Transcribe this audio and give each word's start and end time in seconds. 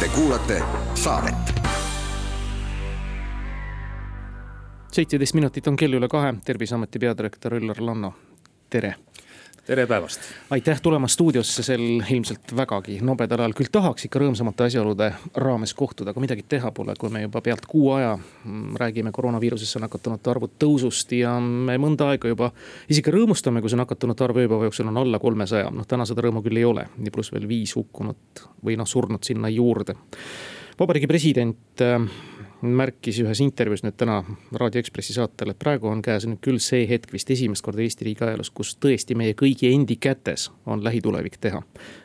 Te 0.00 0.08
kuulate 0.08 0.62
saadet. 0.94 1.60
seitseteist 4.92 5.34
minutit 5.34 5.66
on 5.68 5.76
kell 5.76 5.92
üle 5.92 6.08
kahe, 6.08 6.32
Terviseameti 6.44 6.98
peadirektor 6.98 7.52
Üllar 7.58 7.82
Lanno, 7.84 8.14
tere 8.70 8.94
tere 9.70 9.86
päevast. 9.86 10.20
aitäh 10.50 10.80
tulemast 10.82 11.14
stuudiosse 11.14 11.62
sel 11.62 12.02
ilmselt 12.10 12.56
vägagi 12.56 12.96
nobedal 13.06 13.44
ajal, 13.44 13.52
küll 13.54 13.70
tahaks 13.70 14.08
ikka 14.08 14.18
rõõmsamate 14.18 14.64
asjaolude 14.66 15.06
raames 15.38 15.74
kohtuda, 15.78 16.10
aga 16.10 16.22
midagi 16.24 16.42
teha 16.42 16.72
pole, 16.74 16.96
kui 16.98 17.12
me 17.14 17.22
juba 17.22 17.38
pealt 17.46 17.68
kuu 17.70 17.92
aja 17.94 18.16
mm, 18.18 18.72
räägime 18.82 19.12
koroonaviirusesse 19.14 19.78
nakatunute 19.84 20.32
arvu 20.32 20.48
tõusust 20.64 21.14
ja 21.14 21.36
me 21.38 21.78
mõnda 21.78 22.08
aega 22.10 22.32
juba 22.32 22.50
isegi 22.90 23.14
rõõmustame, 23.14 23.62
kui 23.62 23.70
see 23.70 23.78
nakatunute 23.78 24.26
arv 24.26 24.42
ööpäeva 24.42 24.66
jooksul 24.66 24.90
on 24.90 24.98
alla 25.04 25.22
kolmesaja, 25.22 25.70
noh 25.70 25.86
täna 25.86 26.08
seda 26.08 26.26
rõõmu 26.26 26.42
küll 26.42 26.58
ei 26.58 26.66
ole, 26.66 26.88
pluss 27.14 27.30
veel 27.30 27.46
viis 27.46 27.76
hukkunut 27.78 28.42
või 28.66 28.74
noh, 28.80 28.90
surnud 28.90 29.22
sinna 29.22 29.54
juurde. 29.54 29.94
vabariigi 30.82 31.06
president 31.06 31.86
märkis 32.62 33.20
ühes 33.22 33.40
intervjuus 33.44 33.82
nüüd 33.84 33.96
täna 34.00 34.20
Raadio 34.56 34.80
Ekspressi 34.82 35.14
saatele, 35.16 35.54
et 35.54 35.60
praegu 35.60 35.88
on 35.90 36.02
käes 36.04 36.26
nüüd 36.28 36.40
küll 36.44 36.60
see 36.62 36.84
hetk 36.88 37.12
vist 37.14 37.30
esimest 37.32 37.64
korda 37.64 37.82
Eesti 37.84 38.06
riigi 38.08 38.24
ajaloos, 38.26 38.52
kus 38.54 38.74
tõesti 38.80 39.16
meie 39.18 39.36
kõigi 39.38 39.70
endi 39.72 39.96
kätes 40.00 40.48
on 40.66 40.84
lähitulevik 40.84 41.38
teha. 41.40 41.62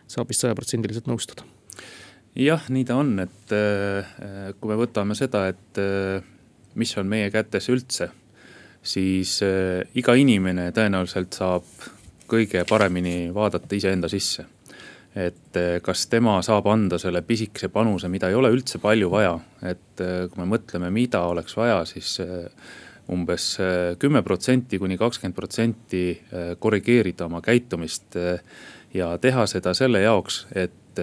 saab 0.08 0.30
vist 0.30 0.46
sajaprotsendiliselt 0.46 1.10
nõustuda. 1.12 1.44
jah, 2.36 2.70
nii 2.70 2.86
ta 2.86 2.96
on, 2.96 3.20
et 3.20 3.56
äh, 3.56 4.16
kui 4.60 4.72
me 4.72 4.80
võtame 4.80 5.16
seda, 5.16 5.48
et 5.52 5.82
äh, 5.82 6.24
mis 6.76 6.98
on 6.98 7.08
meie 7.08 7.32
kätes 7.32 7.70
üldse, 7.70 8.10
siis 8.84 9.42
äh, 9.44 9.84
iga 9.96 10.16
inimene 10.16 10.72
tõenäoliselt 10.72 11.34
saab 11.34 11.68
kõige 12.28 12.66
paremini 12.70 13.34
vaadata 13.34 13.76
iseenda 13.76 14.10
sisse 14.10 14.46
et 15.16 15.58
eh, 15.58 15.78
kas 15.84 16.06
tema 16.12 16.36
saab 16.44 16.68
anda 16.68 17.00
selle 17.00 17.22
pisikese 17.26 17.70
panuse, 17.74 18.10
mida 18.12 18.28
ei 18.30 18.36
ole 18.36 18.52
üldse 18.54 18.82
palju 18.84 19.10
vaja, 19.14 19.38
et 19.64 20.04
eh, 20.04 20.26
kui 20.32 20.42
me 20.44 20.50
mõtleme, 20.58 20.92
mida 20.94 21.24
oleks 21.32 21.56
vaja, 21.58 21.80
siis 21.88 22.18
eh, 22.24 22.50
umbes 23.16 23.52
kümme 24.02 24.24
protsenti 24.26 24.80
kuni 24.82 24.96
kakskümmend 24.98 25.36
protsenti 25.38 26.08
korrigeerida 26.58 27.28
oma 27.28 27.38
käitumist. 27.46 28.18
ja 28.94 29.12
teha 29.22 29.44
seda 29.46 29.76
selle 29.78 30.02
jaoks, 30.02 30.48
et 30.56 30.98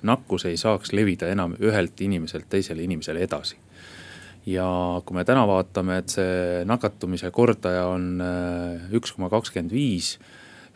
nakkus 0.00 0.46
ei 0.48 0.56
saaks 0.56 0.94
levida 0.96 1.28
enam 1.28 1.52
ühelt 1.60 2.00
inimeselt 2.00 2.48
teisele 2.48 2.86
inimesele 2.88 3.20
edasi 3.20 3.58
ja 4.46 4.64
kui 5.04 5.18
me 5.18 5.26
täna 5.28 5.44
vaatame, 5.44 5.98
et 5.98 6.16
see 6.16 6.64
nakatumise 6.64 7.28
kordaja 7.30 7.84
on 7.92 8.16
üks 8.96 9.12
koma 9.12 9.28
kakskümmend 9.28 9.76
viis 9.76 10.14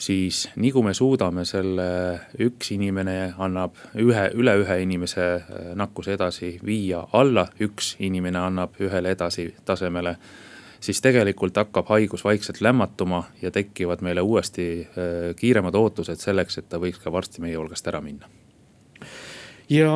siis 0.00 0.48
nii 0.56 0.72
kui 0.72 0.84
me 0.84 0.94
suudame 0.96 1.44
selle, 1.44 1.88
üks 2.40 2.72
inimene 2.74 3.34
annab 3.38 3.76
ühe, 4.00 4.30
üle 4.34 4.56
ühe 4.62 4.78
inimese 4.84 5.26
äh, 5.36 5.72
nakkuse 5.76 6.16
edasi 6.16 6.54
viia 6.64 7.04
alla, 7.12 7.48
üks 7.60 7.94
inimene 8.00 8.40
annab 8.40 8.80
ühele 8.80 9.12
edasi 9.16 9.50
tasemele 9.64 10.16
siis 10.80 11.00
tegelikult 11.04 11.56
hakkab 11.56 11.88
haigus 11.92 12.24
vaikselt 12.24 12.60
lämmatuma 12.60 13.24
ja 13.42 13.50
tekivad 13.50 14.00
meile 14.00 14.20
uuesti 14.20 14.66
äh, 14.80 15.36
kiiremad 15.36 15.74
ootused 15.74 16.20
selleks, 16.20 16.58
et 16.58 16.68
ta 16.68 16.80
võiks 16.80 17.02
ka 17.02 17.12
varsti 17.12 17.44
meie 17.44 17.58
hulgast 17.60 17.88
ära 17.92 18.00
minna. 18.00 18.28
ja 19.68 19.92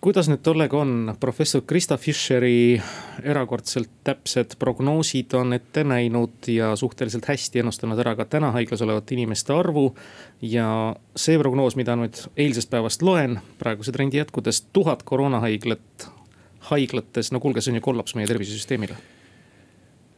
kuidas 0.00 0.28
nüüd 0.30 0.42
tollega 0.46 0.78
on, 0.78 1.14
professor 1.20 1.62
Krista 1.66 1.96
Fischeri 1.98 2.78
erakordselt 3.22 3.90
täpsed 4.06 4.54
prognoosid 4.58 5.34
on 5.38 5.56
ette 5.56 5.84
näinud 5.84 6.48
ja 6.52 6.70
suhteliselt 6.76 7.26
hästi 7.28 7.62
ennustanud 7.62 7.98
ära 7.98 8.14
ka 8.18 8.28
täna 8.30 8.52
haiglas 8.54 8.82
olevate 8.86 9.16
inimeste 9.16 9.52
arvu. 9.54 9.94
ja 10.42 10.94
see 11.16 11.38
prognoos, 11.38 11.76
mida 11.76 11.96
nüüd 11.98 12.20
eilsest 12.36 12.70
päevast 12.70 13.02
loen, 13.02 13.40
praeguse 13.58 13.92
trendi 13.92 14.20
jätkudes 14.20 14.62
tuhat 14.72 15.02
koroonahaiglat 15.02 16.10
haiglates, 16.70 17.32
no 17.32 17.40
kuulge, 17.40 17.60
see 17.60 17.72
on 17.72 17.80
ju 17.80 17.86
kollaps 17.86 18.14
meie 18.14 18.28
tervisesüsteemile. 18.28 18.98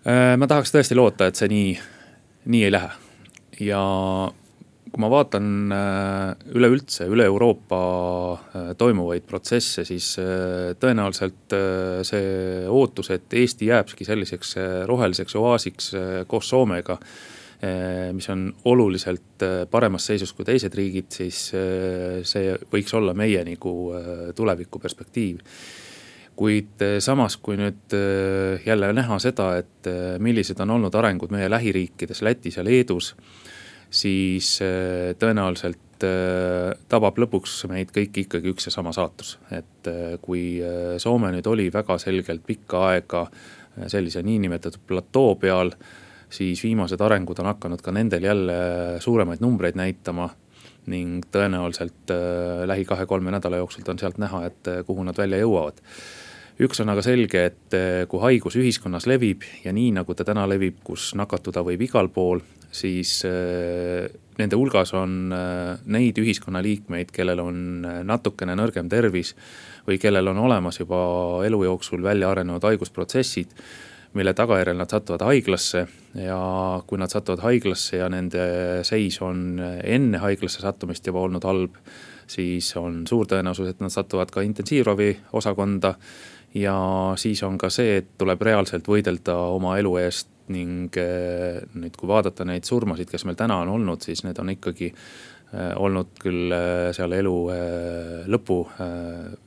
Äh, 0.05 0.35
ma 0.41 0.49
tahaks 0.51 0.73
tõesti 0.75 0.97
loota, 0.97 1.29
et 1.31 1.41
see 1.41 1.49
nii, 1.49 1.73
nii 2.53 2.67
ei 2.69 2.75
lähe 2.75 3.11
ja 3.61 3.81
kui 4.91 5.03
ma 5.03 5.11
vaatan 5.11 5.73
äh, 5.75 6.55
üleüldse 6.59 7.07
üle 7.11 7.27
Euroopa 7.31 7.81
äh, 8.35 8.71
toimuvaid 8.79 9.27
protsesse, 9.29 9.85
siis 9.87 10.13
äh, 10.19 10.73
tõenäoliselt 10.83 11.55
see 12.07 12.31
ootus, 12.71 13.13
et 13.15 13.39
Eesti 13.39 13.71
jääbki 13.71 14.07
selliseks 14.07 14.57
roheliseks 14.91 15.37
oaasiks 15.39 15.93
koos 16.31 16.49
Soomega. 16.51 16.99
mis 18.17 18.29
on 18.33 18.47
oluliselt 18.65 19.43
paremas 19.71 20.07
seisus 20.07 20.31
kui 20.33 20.47
teised 20.49 20.73
riigid, 20.75 21.11
siis 21.13 21.41
see 22.25 22.55
võiks 22.73 22.95
olla 22.97 23.13
meie 23.13 23.43
nagu 23.45 23.73
tuleviku 24.35 24.81
perspektiiv 24.81 25.43
kuid 26.41 26.81
samas, 27.05 27.37
kui 27.37 27.59
nüüd 27.61 27.93
jälle 28.65 28.93
näha 28.97 29.19
seda, 29.21 29.51
et 29.61 29.91
millised 30.25 30.61
on 30.65 30.73
olnud 30.79 30.97
arengud 30.97 31.37
meie 31.37 31.51
lähiriikides 31.53 32.25
Lätis 32.25 32.57
ja 32.57 32.65
Leedus 32.65 33.13
siis 33.91 34.59
äh, 34.63 35.13
tõenäoliselt 35.19 36.05
äh, 36.07 36.75
tabab 36.91 37.19
lõpuks 37.21 37.65
meid 37.71 37.91
kõiki 37.95 38.27
ikkagi 38.27 38.53
üks 38.55 38.69
ja 38.69 38.75
sama 38.75 38.95
saatus. 38.97 39.37
et 39.51 39.91
äh, 39.91 40.19
kui 40.23 40.61
Soome 40.99 41.33
nüüd 41.35 41.47
oli 41.51 41.71
väga 41.73 41.99
selgelt 41.99 42.47
pikka 42.47 42.85
aega 42.91 43.27
sellise 43.91 44.23
niinimetatud 44.27 44.83
platoo 44.87 45.35
peal, 45.41 45.71
siis 46.31 46.63
viimased 46.65 47.01
arengud 47.01 47.39
on 47.41 47.51
hakanud 47.53 47.83
ka 47.83 47.93
nendel 47.95 48.25
jälle 48.27 48.57
suuremaid 49.01 49.43
numbreid 49.43 49.79
näitama 49.79 50.29
ning 50.91 51.27
tõenäoliselt 51.31 52.11
lähi 52.67 52.85
kahe-kolme 52.89 53.31
nädala 53.31 53.61
jooksul 53.61 53.87
on 53.93 53.99
sealt 54.01 54.19
näha, 54.19 54.47
et 54.49 54.71
kuhu 54.89 55.05
nad 55.07 55.19
välja 55.19 55.39
jõuavad 55.39 55.79
üks 56.61 56.83
on 56.83 56.93
aga 56.93 57.03
selge, 57.05 57.45
et 57.51 57.77
kui 58.11 58.21
haigus 58.23 58.57
ühiskonnas 58.61 59.07
levib 59.09 59.47
ja 59.65 59.73
nii 59.73 59.95
nagu 59.97 60.15
ta 60.17 60.27
täna 60.29 60.47
levib, 60.51 60.81
kus 60.85 61.13
nakatuda 61.19 61.63
võib 61.67 61.85
igal 61.87 62.11
pool, 62.13 62.43
siis 62.71 63.21
äh, 63.27 64.07
nende 64.39 64.59
hulgas 64.59 64.93
on 64.95 65.35
äh, 65.35 65.81
neid 65.91 66.19
ühiskonnaliikmeid, 66.23 67.13
kellel 67.15 67.43
on 67.43 67.63
natukene 68.07 68.57
nõrgem 68.59 68.91
tervis. 68.93 69.35
või 69.87 69.97
kellel 69.99 70.29
on 70.29 70.39
olemas 70.39 70.79
juba 70.79 70.99
elu 71.47 71.65
jooksul 71.65 72.03
välja 72.03 72.31
arenenud 72.31 72.63
haigusprotsessid 72.63 73.57
mille 74.13 74.35
tagajärjel 74.35 74.77
nad 74.77 74.91
satuvad 74.91 75.23
haiglasse 75.23 75.87
ja 76.19 76.39
kui 76.87 76.99
nad 76.99 77.11
satuvad 77.11 77.43
haiglasse 77.45 77.97
ja 77.97 78.09
nende 78.11 78.45
seis 78.87 79.21
on 79.23 79.61
enne 79.85 80.19
haiglasse 80.19 80.63
sattumist 80.63 81.07
juba 81.07 81.23
olnud 81.23 81.47
halb, 81.47 81.77
siis 82.31 82.73
on 82.77 83.05
suur 83.07 83.29
tõenäosus, 83.31 83.71
et 83.71 83.81
nad 83.83 83.93
satuvad 83.95 84.33
ka 84.35 84.43
intensiivravi 84.47 85.13
osakonda. 85.39 85.95
Ja 86.55 87.13
siis 87.17 87.43
on 87.43 87.59
ka 87.59 87.71
see, 87.71 88.01
et 88.01 88.13
tuleb 88.19 88.43
reaalselt 88.43 88.89
võidelda 88.89 89.37
oma 89.55 89.77
elu 89.79 89.97
eest 90.03 90.29
ning 90.51 90.97
eh, 90.99 91.61
nüüd, 91.79 91.97
kui 91.97 92.11
vaadata 92.11 92.47
neid 92.49 92.67
surmasid, 92.67 93.11
kes 93.11 93.25
meil 93.29 93.39
täna 93.39 93.61
on 93.65 93.75
olnud, 93.77 94.03
siis 94.05 94.25
need 94.27 94.39
on 94.43 94.53
ikkagi 94.55 94.91
eh, 94.91 95.73
olnud 95.79 96.15
küll 96.21 96.55
eh, 96.55 96.91
seal 96.97 97.15
elu 97.17 97.37
lõpu 98.31 98.61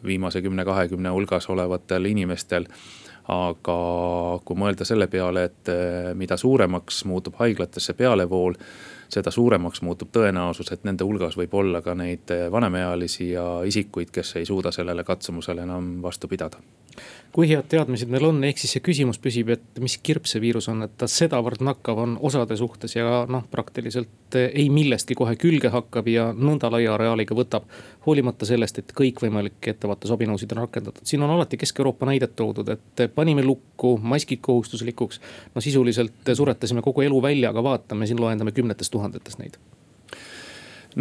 viimase 0.06 0.44
kümne-kahekümne 0.46 1.14
hulgas 1.16 1.50
olevatel 1.54 2.12
inimestel. 2.12 2.70
aga 3.24 3.74
kui 4.44 4.58
mõelda 4.60 4.84
selle 4.84 5.06
peale, 5.08 5.46
et 5.48 5.70
mida 6.20 6.36
suuremaks 6.36 7.06
muutub 7.08 7.38
haiglatesse 7.40 7.94
pealevool 7.96 8.58
seda 9.08 9.32
suuremaks 9.32 9.80
muutub 9.82 10.12
tõenäosus, 10.12 10.74
et 10.74 10.84
nende 10.84 11.08
hulgas 11.08 11.38
võib 11.40 11.54
olla 11.56 11.80
ka 11.82 11.96
neid 11.96 12.34
vanemaealisi 12.52 13.30
ja 13.32 13.46
isikuid, 13.64 14.12
kes 14.12 14.36
ei 14.42 14.46
suuda 14.46 14.76
sellele 14.76 15.06
katsumusele 15.08 15.64
enam 15.64 16.02
vastu 16.04 16.28
pidada 16.28 16.60
kui 17.34 17.48
head 17.50 17.66
teadmised 17.70 18.12
meil 18.14 18.28
on, 18.28 18.44
ehk 18.46 18.60
siis 18.62 18.76
see 18.76 18.84
küsimus 18.86 19.18
püsib, 19.22 19.50
et 19.56 19.82
mis 19.82 19.96
kirp 20.06 20.28
see 20.30 20.42
viirus 20.44 20.68
on, 20.70 20.86
et 20.86 20.94
ta 21.02 21.08
sedavõrd 21.10 21.64
nakkav 21.66 22.02
on 22.04 22.16
osade 22.30 22.58
suhtes 22.60 22.96
ja 22.96 23.24
noh, 23.30 23.46
praktiliselt 23.52 24.38
ei 24.44 24.68
millestki 24.74 25.18
kohe 25.18 25.36
külge 25.42 25.72
hakkab 25.74 26.10
ja 26.14 26.30
nõnda 26.34 26.70
laia 26.74 26.94
areaaliga 26.94 27.38
võtab. 27.38 27.66
hoolimata 28.06 28.46
sellest, 28.46 28.80
et 28.80 28.94
kõikvõimalikke 28.94 29.74
ettevaatusabinõusid 29.74 30.54
on 30.54 30.64
rakendatud, 30.66 31.06
siin 31.08 31.24
on 31.24 31.34
alati 31.34 31.58
Kesk-Euroopa 31.58 32.06
näidet 32.10 32.36
toodud, 32.36 32.70
et 32.70 33.06
panime 33.16 33.44
lukku, 33.44 33.98
maskid 33.98 34.42
kohustuslikuks. 34.42 35.22
no 35.56 35.62
sisuliselt 35.62 36.34
suretasime 36.34 36.82
kogu 36.82 37.02
elu 37.02 37.22
välja, 37.22 37.50
aga 37.50 37.64
vaatame, 37.64 38.08
siin 38.08 38.22
loendame 38.22 38.52
kümnetes 38.52 38.90
tuhandetes 38.90 39.38
neid 39.40 39.58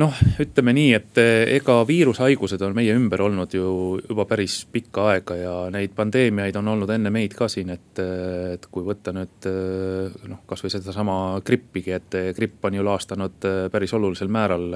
noh, 0.01 0.15
ütleme 0.41 0.73
nii, 0.77 0.93
et 0.97 1.21
eh, 1.21 1.57
ega 1.59 1.81
viirushaigused 1.89 2.63
on 2.65 2.75
meie 2.77 2.95
ümber 2.97 3.25
olnud 3.27 3.53
ju 3.55 3.67
juba 4.01 4.25
päris 4.29 4.63
pikka 4.73 5.09
aega 5.13 5.37
ja 5.37 5.55
neid 5.75 5.95
pandeemiaid 5.97 6.57
on 6.61 6.73
olnud 6.75 6.91
enne 6.95 7.13
meid 7.15 7.37
ka 7.37 7.49
siin, 7.53 7.75
et. 7.75 7.93
Eh, 8.01 8.41
et 8.53 8.67
kui 8.73 8.85
võtta 8.85 9.15
nüüd 9.17 9.47
eh, 9.49 10.17
noh, 10.29 10.43
kasvõi 10.49 10.73
sedasama 10.73 11.15
grippigi, 11.45 11.95
et 11.97 12.17
gripp 12.37 12.65
on 12.69 12.77
ju 12.77 12.85
laastanud 12.85 13.47
päris 13.73 13.95
olulisel 13.97 14.29
määral 14.33 14.67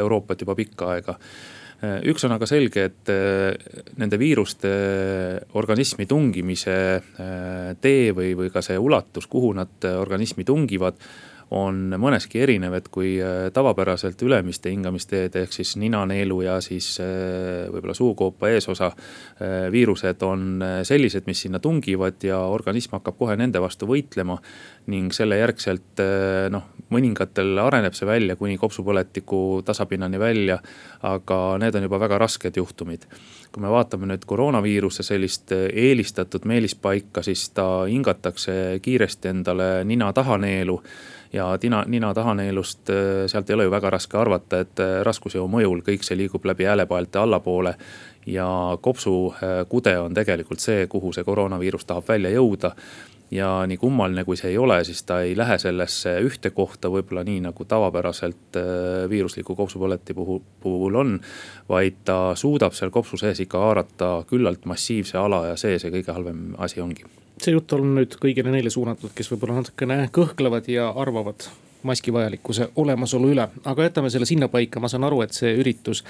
Euroopat 0.00 0.42
juba 0.42 0.56
pikka 0.58 0.90
aega 0.94 1.14
üks 2.08 2.24
on 2.24 2.32
aga 2.32 2.48
selge, 2.48 2.86
et 2.88 3.10
nende 4.00 4.16
viiruste 4.18 4.70
organismi 5.60 6.06
tungimise 6.08 6.76
tee 7.84 8.14
või, 8.16 8.32
või 8.38 8.48
ka 8.50 8.62
see 8.64 8.78
ulatus, 8.80 9.28
kuhu 9.28 9.52
nad 9.58 9.84
organismi 9.92 10.46
tungivad 10.48 10.96
on 11.54 11.94
mõneski 12.00 12.40
erinev, 12.42 12.74
et 12.74 12.88
kui 12.90 13.16
äh, 13.22 13.48
tavapäraselt 13.54 14.22
ülemiste 14.26 14.70
hingamisteede 14.72 15.44
ehk 15.44 15.54
siis 15.54 15.76
ninaneelu 15.78 16.40
ja 16.42 16.56
siis 16.64 16.96
äh, 17.02 17.68
võib-olla 17.70 17.94
suukoopa 17.94 18.50
eesosa 18.50 18.90
äh, 18.90 19.68
viirused 19.72 20.22
on 20.26 20.64
sellised, 20.86 21.26
mis 21.30 21.44
sinna 21.46 21.60
tungivad 21.62 22.24
ja 22.26 22.40
organism 22.50 22.98
hakkab 22.98 23.18
kohe 23.18 23.36
nende 23.38 23.62
vastu 23.62 23.86
võitlema. 23.86 24.40
ning 24.86 25.10
selle 25.14 25.38
järgselt 25.38 26.00
noh, 26.50 26.66
mõningatel 26.90 27.58
areneb 27.58 27.96
see 27.98 28.06
välja 28.06 28.36
kuni 28.36 28.58
kopsupõletiku 28.58 29.62
tasapinnani 29.66 30.20
välja, 30.22 30.60
aga 31.02 31.40
need 31.58 31.74
on 31.74 31.88
juba 31.88 32.00
väga 32.06 32.18
rasked 32.22 32.56
juhtumid 32.56 33.08
kui 33.56 33.62
me 33.64 33.70
vaatame 33.72 34.04
nüüd 34.10 34.24
koroonaviiruse 34.28 35.00
sellist 35.06 35.52
eelistatud 35.56 36.44
meelispaika, 36.44 37.22
siis 37.24 37.46
ta 37.56 37.86
hingatakse 37.88 38.52
kiiresti 38.84 39.30
endale 39.32 39.68
nina 39.88 40.10
tahaneelu 40.12 40.76
ja 41.32 41.58
tina, 41.58 41.84
nina 41.88 42.14
tahaneelust, 42.14 42.90
äh, 42.90 43.24
sealt 43.26 43.50
ei 43.50 43.54
ole 43.54 43.64
ju 43.64 43.70
väga 43.70 43.90
raske 43.90 44.18
arvata, 44.18 44.60
et 44.60 44.80
äh, 44.84 44.98
raskusjõu 45.08 45.48
mõjul 45.50 45.80
kõik 45.86 46.04
see 46.04 46.18
liigub 46.20 46.44
läbi 46.44 46.68
häälepaelte 46.68 47.18
allapoole. 47.18 47.74
ja 48.26 48.46
kopsukude 48.80 49.92
äh, 49.92 50.02
on 50.02 50.14
tegelikult 50.14 50.60
see, 50.60 50.86
kuhu 50.86 51.12
see 51.12 51.24
koroonaviirus 51.24 51.84
tahab 51.86 52.08
välja 52.08 52.30
jõuda 52.30 52.72
ja 53.30 53.48
nii 53.66 53.76
kummaline, 53.76 54.24
kui 54.24 54.36
see 54.38 54.52
ei 54.52 54.58
ole, 54.58 54.78
siis 54.84 55.02
ta 55.02 55.20
ei 55.26 55.36
lähe 55.36 55.58
sellesse 55.58 56.16
ühte 56.22 56.50
kohta 56.54 56.90
võib-olla 56.92 57.24
nii 57.26 57.40
nagu 57.48 57.66
tavapäraselt 57.68 58.58
viirusliku 59.10 59.56
kopsupõleti 59.58 60.14
puhul, 60.14 60.40
puhul 60.62 60.94
on. 61.02 61.20
vaid 61.68 62.02
ta 62.04 62.34
suudab 62.38 62.74
seal 62.78 62.90
kopsu 62.94 63.18
sees 63.18 63.40
ikka 63.42 63.58
haarata 63.58 64.10
küllalt 64.30 64.64
massiivse 64.64 65.18
ala 65.18 65.46
ja 65.50 65.56
see 65.56 65.78
see 65.78 65.90
kõige 65.90 66.12
halvem 66.12 66.54
asi 66.58 66.80
ongi 66.80 67.06
see 67.42 67.52
jutt 67.52 67.72
on 67.76 67.94
nüüd 67.98 68.16
kõigile 68.20 68.52
neile 68.52 68.70
suunatud, 68.72 69.12
kes 69.14 69.28
võib-olla 69.32 69.60
natukene 69.60 70.08
kõhklevad 70.14 70.68
ja 70.72 70.88
arvavad 70.96 71.48
maski 71.86 72.12
vajalikkuse 72.12 72.70
olemasolu 72.76 73.30
üle, 73.34 73.48
aga 73.64 73.86
jätame 73.86 74.10
selle 74.10 74.26
sinnapaika, 74.26 74.80
ma 74.80 74.90
saan 74.90 75.06
aru, 75.06 75.20
et 75.22 75.36
see 75.36 75.52
üritus 75.60 76.02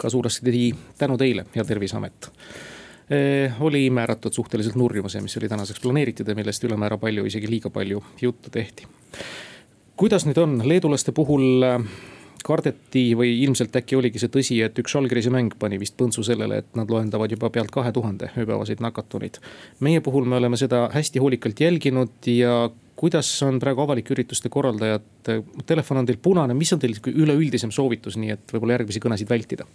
ka 0.00 0.10
suuresti 0.10 0.72
tänu 0.98 1.18
teile, 1.20 1.46
hea 1.54 1.64
terviseamet. 1.64 2.30
Oli 3.60 3.90
määratud 3.90 4.32
suhteliselt 4.32 4.76
nurjuma, 4.80 5.10
see, 5.12 5.20
mis 5.24 5.36
oli 5.36 5.50
tänaseks 5.50 5.82
planeeritud 5.82 6.28
ja 6.28 6.36
millest 6.38 6.64
ülemäära 6.64 6.96
palju, 6.98 7.26
isegi 7.28 7.50
liiga 7.50 7.70
palju 7.70 8.02
juttu 8.22 8.50
tehti. 8.50 8.86
kuidas 9.96 10.24
nüüd 10.26 10.38
on, 10.40 10.60
leedulaste 10.64 11.12
puhul 11.12 11.64
kardeti 12.42 13.12
või 13.18 13.34
ilmselt 13.42 13.76
äkki 13.78 13.96
oligi 13.96 14.20
see 14.20 14.30
tõsi, 14.32 14.58
et 14.64 14.78
üks 14.82 14.94
Žalgirise 14.94 15.30
mäng 15.32 15.54
pani 15.58 15.78
vist 15.80 15.96
põntsu 15.98 16.24
sellele, 16.26 16.62
et 16.62 16.78
nad 16.78 16.90
loendavad 16.90 17.32
juba 17.32 17.50
pealt 17.54 17.70
kahe 17.74 17.92
tuhande 17.94 18.30
ööpäevaseid 18.36 18.82
nakatunuid. 18.82 19.38
meie 19.80 20.00
puhul 20.00 20.26
me 20.28 20.36
oleme 20.36 20.58
seda 20.60 20.88
hästi 20.92 21.22
hoolikalt 21.22 21.60
jälginud 21.60 22.26
ja 22.26 22.70
kuidas 22.96 23.30
on 23.42 23.58
praegu 23.62 23.82
avalike 23.82 24.14
ürituste 24.14 24.48
korraldajad, 24.48 25.06
telefon 25.66 26.02
on 26.02 26.06
teil 26.06 26.18
punane, 26.22 26.54
mis 26.54 26.72
on 26.72 26.82
teil 26.82 26.98
üleüldisem 27.14 27.70
soovitus, 27.70 28.16
nii 28.16 28.36
et 28.36 28.54
võib-olla 28.54 28.78
järgmisi 28.78 29.02
kõnesid 29.02 29.30
vältida? 29.30 29.66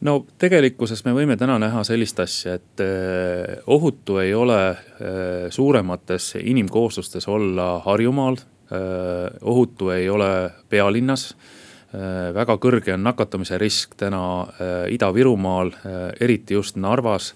No 0.00 0.26
tegelikkuses 0.38 1.04
me 1.04 1.12
võime 1.12 1.36
täna 1.36 1.58
näha 1.58 1.84
sellist 1.84 2.20
asja, 2.20 2.54
et 2.54 2.80
eh, 2.80 3.60
ohutu 3.66 4.18
ei 4.18 4.34
ole 4.34 4.58
eh, 4.70 5.46
suuremates 5.50 6.34
inimkooslustes 6.40 7.28
olla 7.28 7.78
Harjumaal 7.84 8.36
Äh, 8.72 9.30
ohutu 9.42 9.90
ei 9.90 10.08
ole 10.10 10.50
pealinnas. 10.68 11.34
Äh, 11.94 12.32
väga 12.34 12.56
kõrge 12.56 12.94
on 12.94 13.02
nakatumise 13.04 13.58
risk 13.60 13.92
täna 14.00 14.24
äh, 14.40 14.72
Ida-Virumaal, 14.94 15.74
eriti 16.20 16.56
just 16.56 16.80
Narvas, 16.80 17.34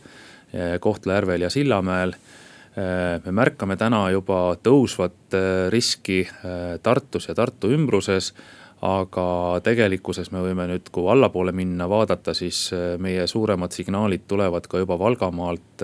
Kohtla-Järvel 0.80 1.42
ja 1.44 1.50
Sillamäel 1.52 2.14
me 2.78 3.32
märkame 3.36 3.74
täna 3.76 4.06
juba 4.08 4.54
tõusvat 4.64 5.34
riski 5.68 6.22
Tartus 6.82 7.26
ja 7.28 7.34
Tartu 7.36 7.68
ümbruses. 7.74 8.30
Aga 8.86 9.28
tegelikkuses 9.66 10.30
me 10.30 10.42
võime 10.44 10.68
nüüd, 10.70 10.92
kui 10.94 11.08
allapoole 11.10 11.50
minna, 11.56 11.88
vaadata, 11.90 12.34
siis 12.36 12.68
meie 13.02 13.26
suuremad 13.26 13.74
signaalid 13.74 14.28
tulevad 14.30 14.68
ka 14.70 14.78
juba 14.78 14.98
Valgamaalt, 14.98 15.82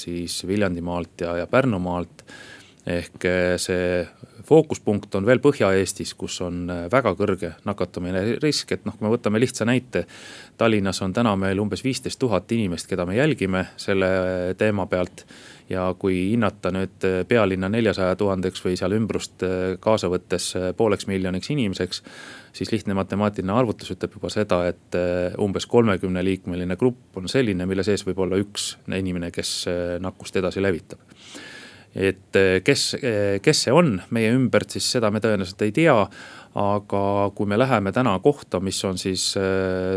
siis 0.00 0.38
Viljandimaalt 0.48 1.26
ja, 1.26 1.36
ja 1.42 1.50
Pärnumaalt 1.50 2.24
ehk 2.86 3.24
eh, 3.28 3.54
see 3.60 4.06
fookuspunkt 4.46 5.14
on 5.14 5.26
veel 5.28 5.40
Põhja-Eestis, 5.42 6.14
kus 6.18 6.38
on 6.44 6.64
väga 6.90 7.12
kõrge 7.18 7.52
nakatumine 7.68 8.22
risk, 8.42 8.72
et 8.72 8.86
noh, 8.88 8.96
kui 8.96 9.06
me 9.06 9.12
võtame 9.12 9.40
lihtsa 9.42 9.66
näite. 9.68 10.06
Tallinnas 10.58 11.02
on 11.04 11.14
täna 11.14 11.34
meil 11.38 11.60
umbes 11.60 11.84
viisteist 11.84 12.18
tuhat 12.20 12.50
inimest, 12.56 12.88
keda 12.90 13.06
me 13.06 13.18
jälgime 13.18 13.66
selle 13.80 14.10
teema 14.58 14.88
pealt. 14.90 15.26
Ja 15.70 15.86
kui 15.98 16.16
hinnata 16.32 16.72
nüüd 16.74 17.06
eh, 17.06 17.20
pealinna 17.28 17.70
neljasaja 17.72 18.16
tuhandeks 18.20 18.64
või 18.64 18.76
seal 18.78 18.96
ümbrust 18.96 19.44
kaasa 19.80 20.10
võttes 20.12 20.52
pooleks 20.76 21.06
miljoniks 21.10 21.50
inimeseks. 21.54 22.02
siis 22.52 22.72
lihtne 22.72 22.94
matemaatiline 22.98 23.52
arvutus 23.52 23.90
ütleb 23.94 24.16
juba 24.18 24.30
seda, 24.30 24.64
et 24.68 24.98
umbes 25.38 25.66
kolmekümne 25.66 26.24
liikmeline 26.24 26.76
grupp 26.76 27.16
on 27.16 27.28
selline, 27.28 27.66
mille 27.66 27.86
sees 27.86 28.06
võib 28.06 28.18
olla 28.26 28.40
üks 28.40 28.76
inimene, 28.86 29.30
kes 29.30 29.64
nakkust 30.00 30.36
edasi 30.36 30.62
levitab 30.62 30.98
et 31.94 32.38
kes, 32.64 32.84
kes 33.42 33.62
see 33.66 33.72
on 33.74 33.96
meie 34.14 34.30
ümbert, 34.34 34.70
siis 34.70 34.86
seda 34.94 35.10
me 35.10 35.22
tõenäoliselt 35.22 35.64
ei 35.66 35.74
tea. 35.74 35.96
aga 36.50 37.30
kui 37.34 37.46
me 37.46 37.54
läheme 37.58 37.92
täna 37.94 38.16
kohta, 38.18 38.58
mis 38.60 38.78
on 38.84 38.96
siis 38.98 39.36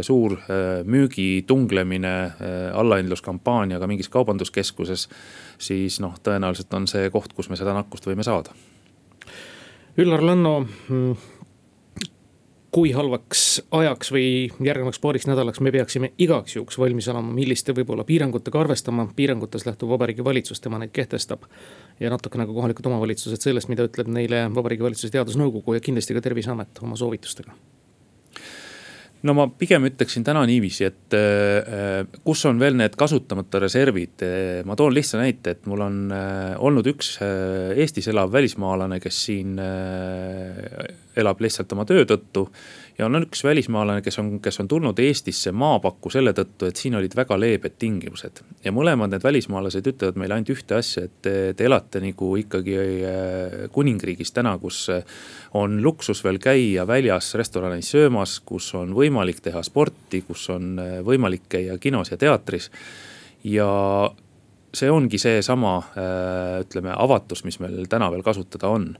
suur 0.05 0.35
müügitunglemine 0.85 2.11
allahindluskampaaniaga 2.73 3.87
mingis 3.89 4.09
kaubanduskeskuses. 4.09 5.07
Siis 5.63 5.99
noh, 6.03 6.17
tõenäoliselt 6.23 6.73
on 6.77 6.87
see 6.91 7.09
koht, 7.13 7.33
kus 7.33 7.49
me 7.49 7.59
seda 7.59 7.75
nakkust 7.77 8.07
võime 8.09 8.25
saada. 8.25 8.55
Üllar 10.01 10.23
Lanno 10.25 10.55
mm, 10.63 11.15
kui 12.73 12.89
halvaks 12.95 13.61
ajaks 13.71 14.09
või 14.15 14.27
järgnevaks 14.65 14.97
paariks 15.01 15.27
nädalaks 15.29 15.61
me 15.61 15.71
peaksime 15.75 16.09
igaks 16.25 16.55
juhuks 16.55 16.79
valmis 16.81 17.07
olema, 17.11 17.29
milliste 17.35 17.75
võib-olla 17.77 18.05
piirangutega 18.07 18.63
arvestama, 18.63 19.05
piirangutest 19.15 19.69
lähtub 19.69 19.93
Vabariigi 19.93 20.25
Valitsus, 20.25 20.61
tema 20.61 20.81
neid 20.81 20.93
kehtestab. 20.95 21.45
ja 21.99 22.09
natukene 22.09 22.47
ka 22.49 22.53
kohalikud 22.53 22.89
omavalitsused 22.89 23.45
sellest, 23.45 23.69
mida 23.69 23.85
ütleb 23.85 24.09
neile 24.09 24.47
Vabariigi 24.55 24.83
Valitsuse 24.83 25.13
Teadusnõukogu 25.13 25.77
ja 25.77 25.85
kindlasti 25.85 26.17
ka 26.17 26.25
Terviseamet 26.25 26.81
oma 26.81 26.97
soovitustega 26.97 27.53
no 29.23 29.35
ma 29.37 29.45
pigem 29.59 29.87
ütleksin 29.87 30.25
täna 30.27 30.43
niiviisi, 30.47 30.87
et 30.89 31.15
äh, 31.15 32.03
kus 32.25 32.43
on 32.49 32.59
veel 32.61 32.75
need 32.79 32.97
kasutamata 32.99 33.61
reservid. 33.63 34.25
ma 34.67 34.75
toon 34.79 34.95
lihtsa 34.95 35.21
näite, 35.21 35.55
et 35.55 35.67
mul 35.69 35.83
on 35.85 35.99
äh, 36.11 36.53
olnud 36.59 36.87
üks 36.91 37.15
äh, 37.23 37.71
Eestis 37.79 38.09
elav 38.11 38.33
välismaalane, 38.33 38.99
kes 39.03 39.23
siin 39.29 39.55
elab 41.13 41.41
lihtsalt 41.43 41.71
oma 41.75 41.85
töö 41.87 42.03
tõttu 42.09 42.47
ja 42.97 43.05
on 43.05 43.17
üks 43.23 43.43
välismaalane, 43.43 44.01
kes 44.05 44.19
on, 44.21 44.29
kes 44.43 44.59
on 44.61 44.67
tulnud 44.67 44.99
Eestisse 44.99 45.51
maapakku 45.55 46.11
selle 46.13 46.33
tõttu, 46.37 46.67
et 46.69 46.79
siin 46.79 46.95
olid 46.97 47.15
väga 47.17 47.37
leebed 47.39 47.77
tingimused. 47.81 48.43
ja 48.63 48.71
mõlemad 48.71 49.13
need 49.13 49.23
välismaalased 49.23 49.87
ütlevad 49.93 50.19
meile 50.19 50.37
ainult 50.37 50.53
ühte 50.53 50.77
asja, 50.77 51.05
et 51.07 51.15
te, 51.25 51.35
te 51.57 51.65
elate 51.65 52.01
nagu 52.03 52.33
ikkagi 52.39 52.77
äh, 52.77 53.55
kuningriigis 53.73 54.33
täna, 54.35 54.55
kus 54.61 54.85
on 55.57 55.81
luksus 55.83 56.23
veel 56.23 56.39
käia 56.43 56.87
väljas 56.87 57.33
restoranis 57.39 57.91
söömas, 57.95 58.39
kus 58.45 58.73
on 58.77 58.93
võimalik 58.97 59.41
teha 59.43 59.63
sporti, 59.65 60.23
kus 60.27 60.49
on 60.53 60.75
äh, 60.79 60.99
võimalik 61.05 61.47
käia 61.49 61.77
kinos 61.81 62.13
ja 62.13 62.17
teatris. 62.17 62.69
ja 63.43 63.69
see 64.73 64.89
ongi 64.89 65.17
seesama, 65.21 65.77
äh, 65.97 66.59
ütleme, 66.65 66.93
avatus, 66.97 67.43
mis 67.45 67.59
meil 67.61 67.85
täna 67.89 68.09
veel 68.11 68.25
kasutada 68.25 68.71
on 68.73 68.93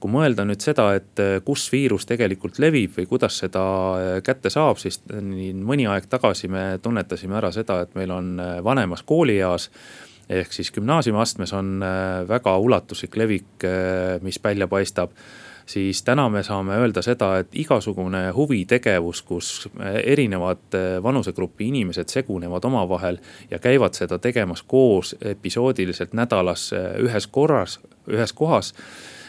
kui 0.00 0.12
mõelda 0.12 0.44
nüüd 0.46 0.62
seda, 0.62 0.90
et 0.98 1.22
eh, 1.22 1.38
kus 1.44 1.66
viirus 1.72 2.06
tegelikult 2.08 2.60
levib 2.62 2.96
või 2.98 3.08
kuidas 3.08 3.38
seda 3.42 3.62
eh, 4.00 4.18
kätte 4.24 4.52
saab, 4.52 4.80
siis 4.82 5.00
nii 5.08 5.54
mõni 5.56 5.88
aeg 5.90 6.08
tagasi 6.12 6.50
me 6.52 6.66
tunnetasime 6.82 7.38
ära 7.38 7.52
seda, 7.54 7.80
et 7.84 7.96
meil 7.98 8.12
on 8.14 8.36
eh, 8.40 8.52
vanemas 8.64 9.06
koolieas 9.06 9.70
ehk 10.26 10.50
siis 10.52 10.72
gümnaasiumiastmes 10.74 11.52
on 11.54 11.76
väga 12.26 12.56
ulatuslik 12.58 13.14
levik, 13.14 13.62
mis 14.26 14.40
välja 14.42 14.66
paistab 14.66 15.12
siis 15.70 16.00
täna 16.02 16.24
me 16.34 16.42
saame 16.42 16.80
öelda 16.82 16.98
seda, 17.06 17.28
et 17.38 17.54
igasugune 17.54 18.24
huvitegevus, 18.34 19.20
kus 19.22 19.68
erinevad 20.02 20.74
vanusegrupi 21.02 21.68
inimesed 21.70 22.10
segunevad 22.10 22.66
omavahel 22.66 23.20
ja 23.50 23.62
käivad 23.62 23.94
seda 23.94 24.18
tegemas 24.18 24.64
koos 24.66 25.14
episoodiliselt 25.22 26.18
nädalas 26.18 26.72
ühes 26.74 27.30
korras, 27.30 27.78
ühes 28.10 28.34
kohas 28.34 28.74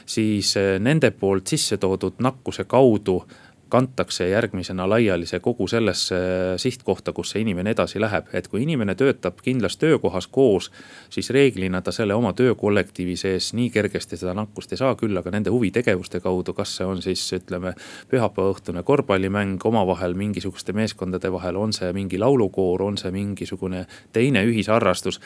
siis 0.08 0.56
eh, 0.58 0.80
nende 0.80 1.12
poolt 1.12 1.48
sisse 1.48 1.78
toodud 1.78 2.24
nakkuse 2.24 2.64
kaudu 2.64 3.22
kantakse 3.70 4.30
järgmisena 4.30 4.90
laiali 4.90 5.26
see 5.26 5.40
kogu 5.44 5.68
sellesse 5.68 6.16
eh, 6.16 6.54
sihtkohta, 6.58 7.14
kus 7.14 7.34
see 7.34 7.42
inimene 7.44 7.74
edasi 7.76 8.00
läheb. 8.00 8.30
et 8.34 8.48
kui 8.48 8.64
inimene 8.64 8.96
töötab 8.96 9.42
kindlas 9.44 9.78
töökohas 9.78 10.28
koos, 10.28 10.72
siis 11.10 11.30
reeglina 11.30 11.82
ta 11.82 11.92
selle 11.92 12.16
oma 12.16 12.34
töökollektiivi 12.34 13.16
sees 13.16 13.52
nii 13.54 13.70
kergesti 13.70 14.18
seda 14.18 14.34
nakkust 14.34 14.72
ei 14.72 14.82
saa, 14.82 14.96
küll 14.96 15.18
aga 15.18 15.32
nende 15.32 15.52
huvitegevuste 15.52 16.20
kaudu, 16.24 16.54
kas 16.54 16.78
see 16.78 16.88
on 16.88 17.02
siis 17.02 17.28
ütleme. 17.34 17.74
pühapäevaõhtune 18.10 18.84
korvpallimäng 18.84 19.66
omavahel 19.66 20.14
mingisuguste 20.14 20.74
meeskondade 20.74 21.32
vahel, 21.32 21.56
on 21.56 21.74
see 21.74 21.94
mingi 21.94 22.20
laulukoor, 22.20 22.82
on 22.82 22.98
see 22.98 23.12
mingisugune 23.12 23.86
teine 24.14 24.46
ühisharrastus 24.46 25.20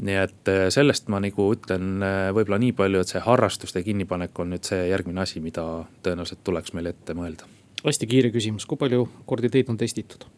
nii 0.00 0.18
et 0.20 0.50
äh, 0.50 0.66
sellest 0.72 1.08
ma 1.12 1.20
nagu 1.22 1.50
ütlen 1.54 2.02
võib-olla 2.34 2.60
nii 2.62 2.74
palju, 2.76 3.02
et 3.02 3.12
see 3.12 3.22
harrastuste 3.24 3.82
kinnipanek 3.86 4.38
on 4.42 4.54
nüüd 4.54 4.68
see 4.68 4.86
järgmine 4.90 5.24
asi, 5.24 5.42
mida 5.44 5.64
tõenäoliselt 6.04 6.44
tuleks 6.44 6.74
meil 6.76 6.92
ette 6.92 7.16
mõelda. 7.16 7.48
hästi 7.84 8.06
kiire 8.06 8.30
küsimus, 8.34 8.66
kui 8.66 8.80
palju 8.80 9.08
kordi 9.26 9.50
teid 9.52 9.72
on 9.72 9.80
testitud? 9.80 10.28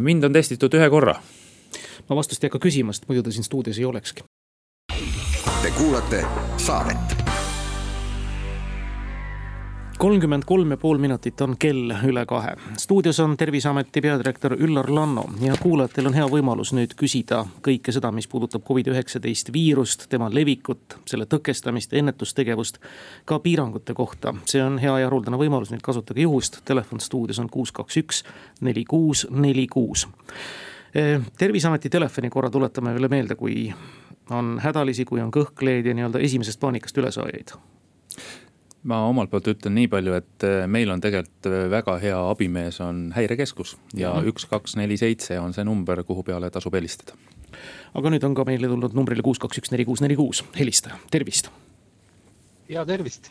mind 0.00 0.24
on 0.24 0.32
testitud 0.32 0.74
ühe 0.78 0.90
korra. 0.90 1.16
ma 2.08 2.16
vastust 2.16 2.44
ei 2.44 2.50
hakka 2.50 2.62
küsima, 2.68 2.92
sest 2.92 3.08
muidu 3.08 3.22
te 3.22 3.34
siin 3.34 3.44
stuudios 3.44 3.78
ei 3.78 3.88
olekski. 3.88 4.24
Te 5.62 5.70
kuulate 5.78 6.24
saadet 6.58 7.21
kolmkümmend 9.98 10.42
kolm 10.46 10.70
ja 10.70 10.76
pool 10.76 10.98
minutit 10.98 11.40
on 11.40 11.54
kell 11.58 11.92
üle 12.06 12.24
kahe. 12.26 12.54
stuudios 12.78 13.20
on 13.20 13.36
terviseameti 13.36 14.00
peadirektor 14.00 14.52
Üllar 14.58 14.90
Lanno 14.94 15.24
ja 15.40 15.54
kuulajatel 15.60 16.06
on 16.06 16.14
hea 16.14 16.26
võimalus 16.30 16.72
nüüd 16.76 16.94
küsida 16.98 17.42
kõike 17.62 17.92
seda, 17.92 18.12
mis 18.12 18.28
puudutab 18.28 18.64
Covid-19 18.68 19.52
viirust, 19.52 20.06
tema 20.08 20.28
levikut, 20.32 20.98
selle 21.06 21.26
tõkestamist, 21.26 21.96
ennetustegevust. 21.98 22.78
ka 23.24 23.38
piirangute 23.38 23.94
kohta, 23.94 24.34
see 24.44 24.62
on 24.62 24.78
hea 24.78 24.98
ja 24.98 25.10
haruldane 25.10 25.36
võimalus, 25.36 25.72
et 25.72 25.82
kasutage 25.82 26.22
juhust, 26.22 26.60
telefon 26.64 27.00
stuudios 27.00 27.38
on 27.38 27.50
kuus, 27.50 27.72
kaks, 27.72 27.96
üks, 27.96 28.22
neli, 28.60 28.84
kuus, 28.84 29.26
neli, 29.30 29.66
kuus. 29.66 30.06
Eh, 30.94 31.20
terviseameti 31.38 31.90
telefoni 31.90 32.30
korra 32.30 32.50
tuletame 32.50 32.94
veel 32.94 33.08
meelde, 33.08 33.34
kui 33.34 33.74
on 34.30 34.58
hädalisi, 34.62 35.04
kui 35.04 35.20
on 35.20 35.30
kõhkleid 35.30 35.86
ja 35.86 35.94
nii-öelda 35.94 36.18
esimesest 36.18 36.60
paanikast 36.60 36.98
ülesaajaid 36.98 37.56
ma 38.88 38.98
omalt 39.06 39.30
poolt 39.30 39.50
ütlen 39.52 39.76
nii 39.78 39.88
palju, 39.90 40.14
et 40.18 40.46
äh, 40.46 40.64
meil 40.70 40.90
on 40.90 41.02
tegelikult 41.02 41.48
äh, 41.50 41.66
väga 41.70 41.96
hea 42.02 42.18
abimees, 42.32 42.80
on 42.82 43.04
häirekeskus 43.16 43.76
ja 43.98 44.14
mhm. 44.16 44.32
üks, 44.32 44.46
kaks, 44.50 44.76
neli, 44.80 44.98
seitse 45.00 45.38
on 45.40 45.54
see 45.54 45.66
number, 45.66 46.02
kuhu 46.06 46.24
peale 46.26 46.50
tasub 46.50 46.74
helistada. 46.78 47.16
aga 47.94 48.10
nüüd 48.10 48.24
on 48.26 48.34
ka 48.34 48.46
meile 48.48 48.70
tulnud 48.70 48.96
numbrile 48.98 49.22
kuus, 49.22 49.38
kaks, 49.42 49.62
üks, 49.62 49.72
neli, 49.74 49.86
kuus, 49.86 50.02
neli, 50.02 50.18
kuus 50.18 50.42
helistaja, 50.58 50.98
tervist. 51.14 51.52
ja 52.68 52.84
tervist. 52.88 53.30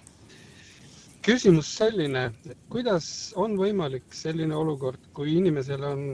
küsimus 1.25 1.75
selline, 1.77 2.29
kuidas 2.71 3.33
on 3.35 3.59
võimalik 3.59 4.07
selline 4.15 4.55
olukord, 4.55 5.11
kui 5.13 5.35
inimesele 5.35 5.87
on 5.87 6.05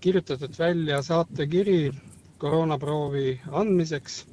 kirjutatud 0.00 0.56
välja 0.58 1.02
saatekiri 1.02 1.90
koroonaproovi 2.38 3.40
andmiseks 3.52 4.24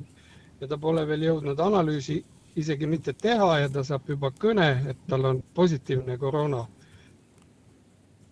ja 0.62 0.68
ta 0.68 0.78
pole 0.78 1.04
veel 1.08 1.28
jõudnud 1.28 1.60
analüüsi 1.60 2.22
isegi 2.56 2.88
mitte 2.88 3.14
teha 3.14 3.58
ja 3.64 3.70
ta 3.70 3.84
saab 3.86 4.10
juba 4.10 4.32
kõne, 4.40 4.70
et 4.90 5.06
tal 5.10 5.26
on 5.26 5.44
positiivne 5.54 6.18
koroona. 6.18 6.66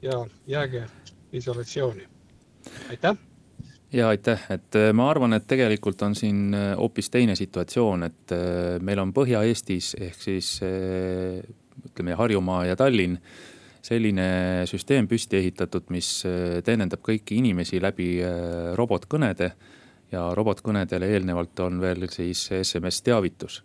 ja 0.02 0.26
jääge 0.48 0.86
isolatsiooni. 1.34 2.08
aitäh. 2.90 3.18
ja 3.94 4.08
aitäh, 4.10 4.46
et 4.50 4.76
äh, 4.76 4.94
ma 4.94 5.10
arvan, 5.10 5.34
et 5.34 5.48
tegelikult 5.48 6.02
on 6.02 6.16
siin 6.16 6.54
äh, 6.54 6.78
hoopis 6.78 7.10
teine 7.10 7.36
situatsioon, 7.36 8.04
et 8.04 8.32
äh, 8.32 8.80
meil 8.82 9.00
on 9.00 9.14
Põhja-Eestis 9.14 9.96
ehk 10.00 10.22
siis 10.22 10.60
ütleme 11.86 12.14
Harjumaa 12.14 12.66
ja 12.66 12.76
Tallinn 12.76 13.18
selline 13.82 14.64
süsteem 14.70 15.08
püsti 15.08 15.40
ehitatud, 15.40 15.88
mis 15.90 16.22
teenindab 16.66 17.02
kõiki 17.02 17.40
inimesi 17.42 17.80
läbi 17.82 18.20
robotkõnede 18.78 19.48
ja 20.12 20.28
robotkõnedele 20.38 21.10
eelnevalt 21.16 21.60
on 21.66 21.80
veel 21.82 22.06
siis 22.14 22.44
SMS 22.62 23.02
teavitus 23.02 23.64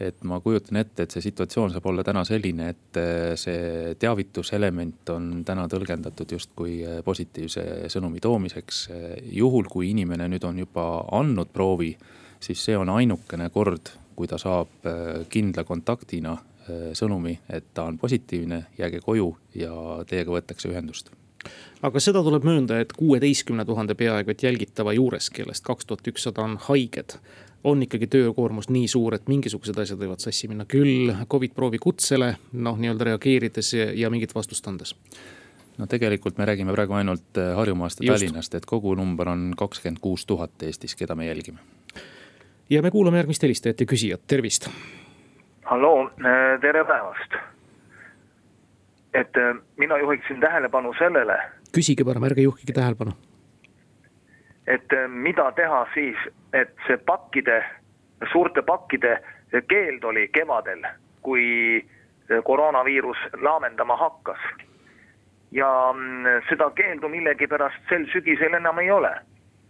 et 0.00 0.24
ma 0.24 0.40
kujutan 0.40 0.80
ette, 0.80 1.04
et 1.04 1.14
see 1.14 1.24
situatsioon 1.24 1.72
saab 1.74 1.86
olla 1.90 2.04
täna 2.06 2.22
selline, 2.26 2.70
et 2.72 3.00
äh, 3.00 3.34
see 3.40 3.94
teavituselement 4.00 5.12
on 5.14 5.30
täna 5.46 5.66
tõlgendatud 5.70 6.36
justkui 6.36 6.80
äh, 6.86 7.00
positiivse 7.04 7.64
sõnumi 7.92 8.22
toomiseks. 8.22 8.88
juhul, 9.32 9.68
kui 9.70 9.90
inimene 9.90 10.28
nüüd 10.28 10.44
on 10.48 10.58
juba 10.58 10.86
andnud 11.20 11.52
proovi, 11.52 11.94
siis 12.40 12.64
see 12.64 12.76
on 12.76 12.92
ainukene 12.92 13.50
kord, 13.50 13.92
kui 14.16 14.28
ta 14.30 14.38
saab 14.40 14.86
äh, 14.86 15.24
kindla 15.28 15.64
kontaktina 15.64 16.38
sõnumi, 16.94 17.32
et 17.50 17.72
ta 17.74 17.88
on 17.88 17.96
positiivne, 17.98 18.60
jääge 18.78 19.00
koju 19.02 19.32
ja 19.58 19.72
teiega 20.06 20.30
võetakse 20.30 20.68
ühendust 20.70 21.08
aga 21.82 22.02
seda 22.04 22.20
tuleb 22.22 22.44
möönda, 22.46 22.78
et 22.78 22.92
kuueteistkümne 22.94 23.64
tuhande 23.66 23.96
peaaegu 23.98 24.30
et 24.30 24.42
jälgitava 24.44 24.92
juures, 24.92 25.30
kellest 25.34 25.64
kaks 25.66 25.88
tuhat 25.88 26.10
ükssada 26.12 26.44
on 26.44 26.58
haiged 26.68 27.16
on 27.64 27.82
ikkagi 27.82 28.06
töökoormus 28.06 28.70
nii 28.70 28.88
suur, 28.88 29.14
et 29.14 29.28
mingisugused 29.28 29.76
asjad 29.78 30.00
võivad 30.00 30.22
sassi 30.22 30.48
minna, 30.48 30.64
küll 30.64 31.12
Covid 31.30 31.52
proovi 31.56 31.78
kutsele 31.82 32.34
noh, 32.52 32.78
nii-öelda 32.80 33.12
reageerides 33.12 33.74
ja, 33.74 33.90
ja 34.04 34.10
mingit 34.12 34.34
vastust 34.34 34.68
andes 34.68 34.94
no 35.80 35.86
tegelikult 35.86 36.38
me 36.38 36.46
räägime 36.48 36.72
praegu 36.72 36.96
ainult 36.98 37.38
äh, 37.38 37.54
Harjumaast 37.56 38.00
ja 38.00 38.12
Tallinnast, 38.12 38.54
et 38.54 38.66
kogu 38.66 38.94
number 38.94 39.28
on 39.28 39.52
kakskümmend 39.56 40.00
kuus 40.00 40.26
tuhat 40.26 40.62
Eestis, 40.62 40.96
keda 40.96 41.14
me 41.14 41.26
jälgime. 41.26 41.58
ja 42.70 42.82
me 42.82 42.90
kuulame 42.90 43.16
järgmist 43.16 43.42
helistajat 43.42 43.80
ja 43.80 43.86
küsijat, 43.86 44.26
tervist. 44.26 44.68
halloo, 45.64 46.04
äh, 46.04 46.60
tere 46.60 46.84
päevast. 46.84 47.40
et 49.14 49.36
äh, 49.36 49.56
mina 49.76 49.98
juhiksin 49.98 50.40
tähelepanu 50.40 50.94
sellele. 50.98 51.38
küsige 51.76 52.04
parem, 52.04 52.24
ärge 52.24 52.42
juhkige 52.42 52.72
tähelepanu 52.72 53.12
et 54.70 54.92
äh, 54.92 55.08
mida 55.08 55.50
teha 55.52 55.84
siis, 55.94 56.16
et 56.52 56.74
see 56.86 56.98
pakkide, 57.06 57.60
suurte 58.32 58.62
pakkide 58.62 59.16
keeld 59.68 60.04
oli 60.06 60.28
kevadel, 60.34 60.84
kui 61.26 61.46
äh, 61.80 62.42
koroonaviirus 62.44 63.18
laamendama 63.42 63.96
hakkas. 63.96 64.42
ja 65.50 65.92
mm, 65.92 66.26
seda 66.48 66.68
keeldu 66.78 67.08
millegipärast 67.10 67.88
sel 67.88 68.04
sügisel 68.12 68.54
enam 68.54 68.78
ei 68.78 68.90
ole. 68.90 69.10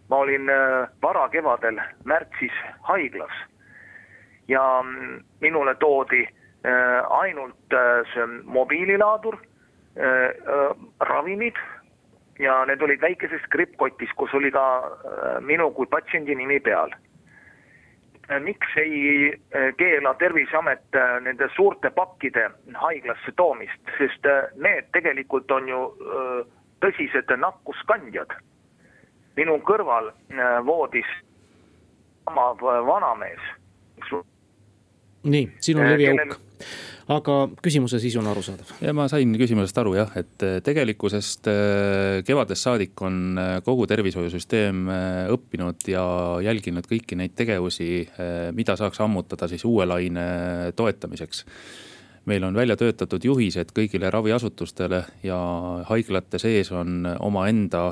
ma 0.09 0.17
olin 0.17 0.49
äh, 0.49 0.89
varakevadel 1.01 1.79
märtsis 2.05 2.53
haiglas 2.81 3.33
ja 4.47 4.83
mm, 4.83 5.23
minule 5.41 5.75
toodi 5.75 6.27
ainult 7.09 7.73
see 8.13 8.25
mobiililaadur, 8.45 9.37
ravimid 10.99 11.57
ja 12.41 12.65
need 12.65 12.81
olid 12.81 13.01
väikeses 13.01 13.43
krippkotis, 13.53 14.09
kus 14.17 14.33
oli 14.33 14.51
ka 14.51 14.65
äh, 14.81 15.39
minu 15.45 15.71
kui 15.77 15.87
patsiendi 15.89 16.35
nimi 16.35 16.59
peal. 16.59 16.93
Äh, 18.29 18.39
miks 18.41 18.75
ei 18.81 19.31
äh, 19.31 19.71
keela 19.77 20.13
terviseamet 20.19 20.99
nende 21.21 21.49
suurte 21.55 21.91
pakkide 21.95 22.49
haiglasse 22.83 23.33
toomist, 23.37 23.93
sest 23.97 24.29
need 24.57 24.89
tegelikult 24.95 25.51
on 25.51 25.69
ju 25.69 25.81
tõsised 26.81 27.35
nakkuskandjad. 27.37 28.33
minu 29.35 29.53
kõrval 29.63 30.11
voodis 30.65 31.07
sama 32.25 32.51
vanamees. 32.85 33.41
nii, 35.23 35.51
siin 35.61 35.77
on 35.77 35.91
leviauk 35.91 36.37
aga 37.11 37.35
küsimuse 37.63 37.99
sisu 38.01 38.21
on 38.21 38.29
arusaadav. 38.31 38.71
ja 38.83 38.93
ma 38.95 39.07
sain 39.11 39.33
küsimusest 39.39 39.77
aru 39.81 39.95
jah, 39.97 40.11
et 40.19 40.45
äh, 40.45 40.57
tegelikkusest 40.63 41.49
äh, 41.51 42.21
kevadest 42.27 42.67
saadik 42.67 43.01
on 43.05 43.37
äh, 43.39 43.53
kogu 43.65 43.87
tervishoiusüsteem 43.89 44.83
õppinud 45.33 45.87
ja 45.91 46.03
jälginud 46.45 46.87
kõiki 46.89 47.17
neid 47.19 47.35
tegevusi, 47.37 48.05
mida 48.55 48.75
saaks 48.79 48.99
ammutada 49.03 49.47
siis 49.51 49.63
uue 49.67 49.85
laine 49.87 50.25
toetamiseks 50.75 51.45
meil 52.29 52.43
on 52.45 52.55
välja 52.55 52.75
töötatud 52.77 53.23
juhised 53.25 53.71
kõigile 53.75 54.11
raviasutustele 54.13 55.01
ja 55.25 55.39
haiglate 55.89 56.39
sees 56.41 56.69
on 56.75 57.07
omaenda 57.19 57.87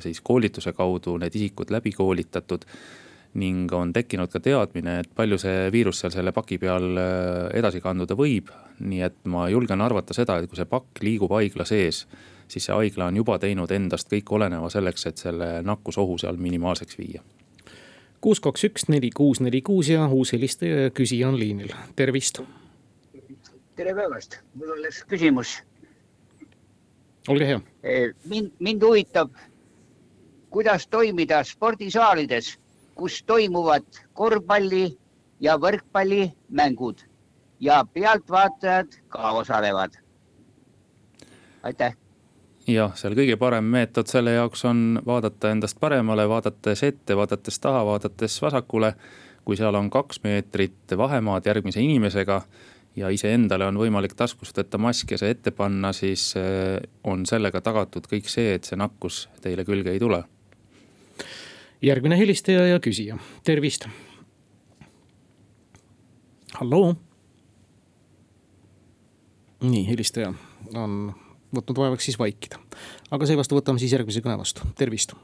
siis 0.00 0.22
koolituse 0.24 0.72
kaudu 0.72 1.18
need 1.20 1.36
isikud 1.36 1.74
läbi 1.74 1.92
koolitatud 1.92 2.64
ning 3.38 3.72
on 3.72 3.92
tekkinud 3.92 4.30
ka 4.32 4.40
teadmine, 4.42 4.98
et 5.02 5.10
palju 5.16 5.38
see 5.40 5.68
viirus 5.74 6.02
seal 6.02 6.12
selle 6.14 6.32
paki 6.34 6.58
peal 6.62 6.98
äh, 6.98 7.48
edasi 7.58 7.82
kanduda 7.84 8.16
võib. 8.18 8.50
nii 8.78 9.00
et 9.02 9.16
ma 9.26 9.48
julgen 9.50 9.80
arvata 9.82 10.14
seda, 10.14 10.36
et 10.38 10.46
kui 10.46 10.58
see 10.58 10.68
pakk 10.70 11.00
liigub 11.02 11.32
haigla 11.34 11.64
sees, 11.66 12.04
siis 12.48 12.68
see 12.68 12.74
haigla 12.74 13.08
on 13.10 13.16
juba 13.18 13.38
teinud 13.42 13.70
endast 13.74 14.10
kõik 14.12 14.30
oleneva 14.36 14.70
selleks, 14.70 15.06
et 15.10 15.18
selle 15.18 15.48
nakkusohu 15.66 16.18
seal 16.22 16.38
minimaalseks 16.38 16.98
viia. 16.98 17.22
kuus, 18.20 18.40
kaks, 18.40 18.64
üks, 18.70 18.88
neli, 18.88 19.10
kuus, 19.14 19.40
neli, 19.40 19.62
kuus 19.62 19.90
ja 19.90 20.06
uus 20.06 20.32
helistaja 20.32 20.86
ja 20.86 20.94
küsija 20.94 21.28
on 21.28 21.38
liinil, 21.38 21.74
tervist. 21.96 22.42
tere 23.76 23.94
päevast, 23.94 24.40
mul 24.54 24.72
oleks 24.78 25.04
küsimus. 25.10 25.58
olge 27.28 27.46
hea. 27.46 27.60
Eh, 27.82 28.14
mind, 28.24 28.54
mind 28.58 28.82
huvitab, 28.82 29.34
kuidas 30.50 30.86
toimida 30.86 31.42
spordisaalides 31.44 32.56
kus 32.98 33.22
toimuvad 33.22 33.86
korvpalli 34.12 34.98
ja 35.40 35.54
võrkpallimängud 35.62 37.04
ja 37.60 37.84
pealtvaatajad 37.94 38.98
ka 39.08 39.30
osalevad. 39.30 39.94
aitäh. 41.62 41.94
jah, 42.66 42.96
seal 42.98 43.14
kõige 43.14 43.36
parem 43.38 43.70
meetod 43.70 44.10
selle 44.10 44.34
jaoks 44.34 44.64
on 44.64 45.00
vaadata 45.06 45.52
endast 45.54 45.78
paremale, 45.80 46.28
vaadates 46.28 46.82
ette, 46.82 47.16
vaadates 47.16 47.60
taha, 47.60 47.84
vaadates 47.86 48.42
vasakule. 48.42 48.94
kui 49.44 49.56
seal 49.56 49.74
on 49.74 49.90
kaks 49.90 50.20
meetrit 50.24 50.96
vahemaad 50.96 51.46
järgmise 51.46 51.80
inimesega 51.80 52.42
ja 52.96 53.08
iseendale 53.08 53.64
on 53.64 53.78
võimalik 53.78 54.14
taskust 54.14 54.58
võtta 54.58 54.78
mask 54.78 55.10
ja 55.10 55.18
see 55.18 55.30
ette 55.30 55.50
panna, 55.50 55.92
siis 55.92 56.34
eh, 56.36 56.82
on 57.04 57.26
sellega 57.26 57.60
tagatud 57.60 58.10
kõik 58.10 58.26
see, 58.28 58.54
et 58.58 58.64
see 58.64 58.76
nakkus 58.76 59.28
teile 59.40 59.64
külge 59.64 59.94
ei 59.94 60.02
tule 60.02 60.24
järgmine 61.82 62.18
helistaja 62.18 62.66
ja 62.66 62.80
küsija, 62.80 63.18
tervist. 63.44 63.88
halloo. 66.58 66.94
nii, 69.62 69.88
helistaja 69.88 70.32
on 70.74 71.12
võtnud 71.54 71.78
vaevaks 71.78 72.04
siis 72.08 72.18
vaikida, 72.18 72.60
aga 73.10 73.26
seevastu 73.26 73.58
võtame 73.58 73.82
siis 73.82 73.92
järgmise 73.94 74.22
kõne 74.22 74.38
vastu, 74.38 74.66
tervist. 74.78 75.14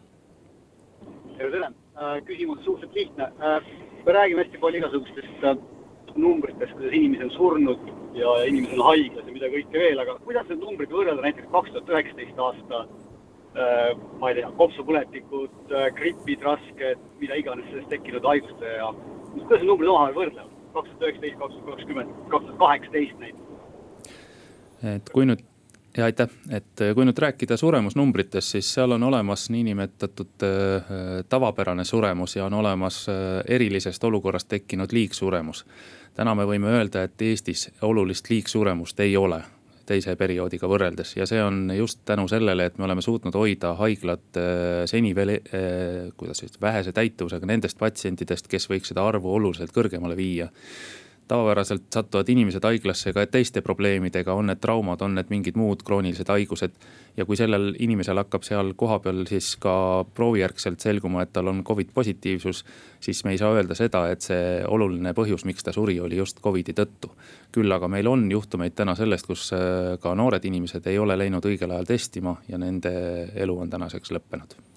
tere, 1.36 1.50
tere, 1.50 1.70
äh, 1.98 2.16
küsimus 2.26 2.64
suhteliselt 2.64 2.94
lihtne. 2.94 3.30
Äh, 3.42 3.72
me 4.06 4.12
räägime 4.12 4.44
hästi 4.44 4.58
palju 4.58 4.78
igasugustest 4.78 5.44
äh, 5.44 5.56
numbritest, 6.16 6.72
kuidas 6.72 6.94
inimesi 6.94 7.24
on 7.24 7.30
surnud 7.30 7.88
ja 8.14 8.36
inimesed 8.46 8.78
on 8.78 8.86
haiglas 8.90 9.26
ja 9.26 9.32
mida 9.34 9.50
kõike 9.50 9.80
veel, 9.86 9.98
aga 9.98 10.18
kuidas 10.26 10.46
need 10.48 10.62
numbrid 10.62 10.92
võrrelda 10.94 11.24
näiteks 11.24 11.50
kaks 11.50 11.74
tuhat 11.74 11.90
üheksateist 11.90 12.38
aasta 12.38 12.84
ma 14.20 14.30
ei 14.30 14.40
tea, 14.40 14.50
kopsupõletikud, 14.58 15.54
äh, 15.70 15.88
gripid 15.94 16.42
rasked, 16.42 17.02
mida 17.20 17.38
iganes 17.38 17.68
sellest 17.70 17.90
tekkinud 17.92 18.26
haiguste 18.26 18.76
ja 18.80 18.90
kuidas 19.34 19.60
need 19.60 19.70
numbrid 19.70 19.90
omavahel 19.92 20.18
võrdlevad? 20.18 20.52
kaks 20.74 20.90
tuhat 20.90 21.04
üheksateist, 21.06 21.36
kaks 21.38 21.54
tuhat 21.54 21.66
kakskümmend, 21.70 22.14
kaks 22.32 22.46
tuhat 22.46 22.58
kaheksateist 22.58 23.18
näiteks. 23.22 23.42
et 24.94 25.10
kui 25.14 25.26
nüüd 25.30 25.44
ja 25.94 26.08
aitäh, 26.10 26.32
et 26.50 26.82
kui 26.98 27.06
nüüd 27.06 27.20
rääkida 27.22 27.56
suremusnumbritest, 27.56 28.56
siis 28.56 28.72
seal 28.74 28.96
on 28.96 29.06
olemas 29.06 29.46
niinimetatud 29.54 30.42
äh, 30.42 30.90
tavapärane 31.28 31.84
suremus 31.86 32.36
ja 32.36 32.48
on 32.50 32.58
olemas 32.58 33.06
erilisest 33.48 34.04
olukorrast 34.04 34.48
tekkinud 34.48 34.92
liigsuremus. 34.92 35.66
täna 36.14 36.34
me 36.34 36.42
võime 36.42 36.74
öelda, 36.74 37.06
et 37.06 37.22
Eestis 37.22 37.70
olulist 37.82 38.30
liigsuremust 38.30 39.00
ei 39.00 39.16
ole 39.16 39.44
teise 39.86 40.16
perioodiga 40.20 40.68
võrreldes 40.70 41.14
ja 41.16 41.26
see 41.28 41.42
on 41.42 41.68
just 41.76 42.02
tänu 42.08 42.26
sellele, 42.30 42.68
et 42.68 42.78
me 42.78 42.88
oleme 42.88 43.04
suutnud 43.04 43.36
hoida 43.38 43.74
haiglad 43.78 44.40
äh, 44.40 44.82
seni 44.90 45.14
veel, 45.16 45.36
äh, 45.38 46.10
kuidas 46.16 46.42
siis 46.44 46.60
vähese 46.60 46.94
täituvusega 46.96 47.48
nendest 47.48 47.78
patsientidest, 47.80 48.48
kes 48.50 48.68
võiks 48.70 48.92
seda 48.92 49.06
arvu 49.06 49.34
oluliselt 49.34 49.74
kõrgemale 49.74 50.16
viia 50.18 50.50
tavapäraselt 51.28 51.86
satuvad 51.94 52.28
inimesed 52.28 52.64
haiglasse 52.64 53.12
ka 53.12 53.24
teiste 53.26 53.62
probleemidega, 53.64 54.34
on 54.34 54.50
need 54.50 54.60
traumad, 54.60 55.02
on 55.04 55.14
need 55.18 55.30
mingid 55.32 55.56
muud 55.56 55.84
kroonilised 55.86 56.28
haigused. 56.28 56.76
ja 57.16 57.24
kui 57.24 57.36
sellel 57.38 57.76
inimesel 57.78 58.18
hakkab 58.18 58.42
seal 58.42 58.72
kohapeal 58.76 59.22
siis 59.30 59.52
ka 59.62 60.04
proovijärgselt 60.14 60.82
selguma, 60.82 61.22
et 61.22 61.32
tal 61.32 61.48
on 61.48 61.62
Covid 61.64 61.94
positiivsus. 61.94 62.64
siis 63.00 63.24
me 63.24 63.30
ei 63.30 63.38
saa 63.38 63.52
öelda 63.54 63.74
seda, 63.74 64.08
et 64.10 64.20
see 64.20 64.64
oluline 64.68 65.14
põhjus, 65.14 65.44
miks 65.44 65.64
ta 65.64 65.72
suri, 65.72 66.00
oli 66.00 66.16
just 66.16 66.40
Covidi 66.42 66.72
tõttu. 66.72 67.10
küll 67.52 67.72
aga 67.72 67.88
meil 67.88 68.06
on 68.06 68.30
juhtumeid 68.30 68.74
täna 68.74 68.94
sellest, 68.94 69.26
kus 69.26 69.52
äh, 69.52 69.98
ka 70.00 70.14
noored 70.14 70.44
inimesed 70.44 70.86
ei 70.86 70.98
ole 70.98 71.16
läinud 71.16 71.44
õigel 71.44 71.70
ajal 71.70 71.86
testima 71.86 72.36
ja 72.48 72.58
nende 72.58 72.94
elu 73.34 73.58
on 73.58 73.70
tänaseks 73.70 74.10
lõppenud 74.10 74.73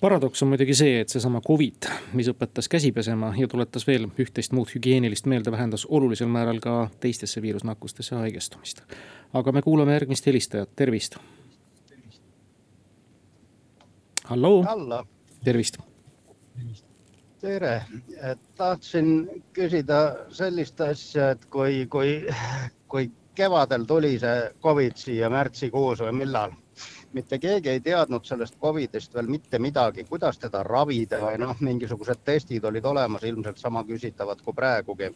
paradoks 0.00 0.42
on 0.42 0.48
muidugi 0.48 0.74
see, 0.74 0.98
et 1.00 1.12
seesama 1.12 1.40
Covid, 1.44 1.88
mis 2.16 2.28
õpetas 2.32 2.68
käsi 2.70 2.92
pesema 2.92 3.32
ja 3.38 3.48
tuletas 3.50 3.86
veel 3.86 4.06
üht-teist 4.20 4.54
muud 4.56 4.72
hügieenilist 4.74 5.28
meelde, 5.30 5.52
vähendas 5.54 5.86
olulisel 5.86 6.28
määral 6.28 6.60
ka 6.64 6.88
teistesse 7.00 7.42
viirusnakkustesse 7.42 8.16
haigestumist. 8.16 8.82
aga 9.32 9.52
me 9.52 9.62
kuulame 9.62 9.92
järgmist 9.92 10.26
helistajat, 10.26 10.70
tervist. 10.76 11.16
halloo. 14.24 14.64
tervist. 15.44 15.78
tere, 17.40 17.82
tahtsin 18.56 19.28
küsida 19.52 20.26
sellist 20.30 20.80
asja, 20.80 21.30
et 21.30 21.44
kui, 21.44 21.86
kui, 21.86 22.26
kui 22.88 23.10
kevadel 23.34 23.84
tuli 23.84 24.18
see 24.18 24.50
Covid 24.62 24.96
siia 24.96 25.30
märtsikuus 25.30 26.00
või 26.06 26.12
millal 26.24 26.54
mitte 27.14 27.38
keegi 27.38 27.70
ei 27.70 27.80
teadnud 27.80 28.24
sellest 28.26 28.58
Covidist 28.60 29.14
veel 29.14 29.30
mitte 29.30 29.58
midagi, 29.58 30.04
kuidas 30.08 30.38
teda 30.42 30.62
ravida? 30.66 31.20
Või 31.22 31.38
noh, 31.42 31.54
mingisugused 31.60 32.24
testid 32.24 32.64
olid 32.64 32.84
olemas, 32.84 33.24
ilmselt 33.24 33.58
sama 33.62 33.84
küsitavad 33.88 34.42
kui 34.44 34.54
praegugi. 34.56 35.12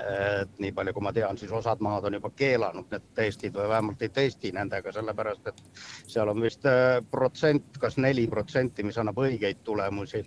et 0.00 0.58
nii 0.62 0.70
palju, 0.72 0.92
kui 0.94 1.02
ma 1.02 1.10
tean, 1.12 1.38
siis 1.38 1.50
osad 1.50 1.80
maad 1.82 2.04
on 2.06 2.14
juba 2.14 2.28
keelanud 2.36 2.92
need 2.92 3.06
testid 3.14 3.56
või 3.56 3.68
vähemalt 3.72 4.02
ei 4.02 4.08
testi 4.14 4.52
nendega, 4.54 4.92
sellepärast 4.92 5.48
et 5.50 5.62
seal 6.06 6.30
on 6.30 6.42
vist 6.42 6.66
äh, 6.66 7.00
protsent, 7.10 7.78
kas 7.82 7.96
neli 7.98 8.28
protsenti, 8.30 8.86
mis 8.86 8.98
annab 9.02 9.18
õigeid 9.18 9.64
tulemusi 9.66 10.22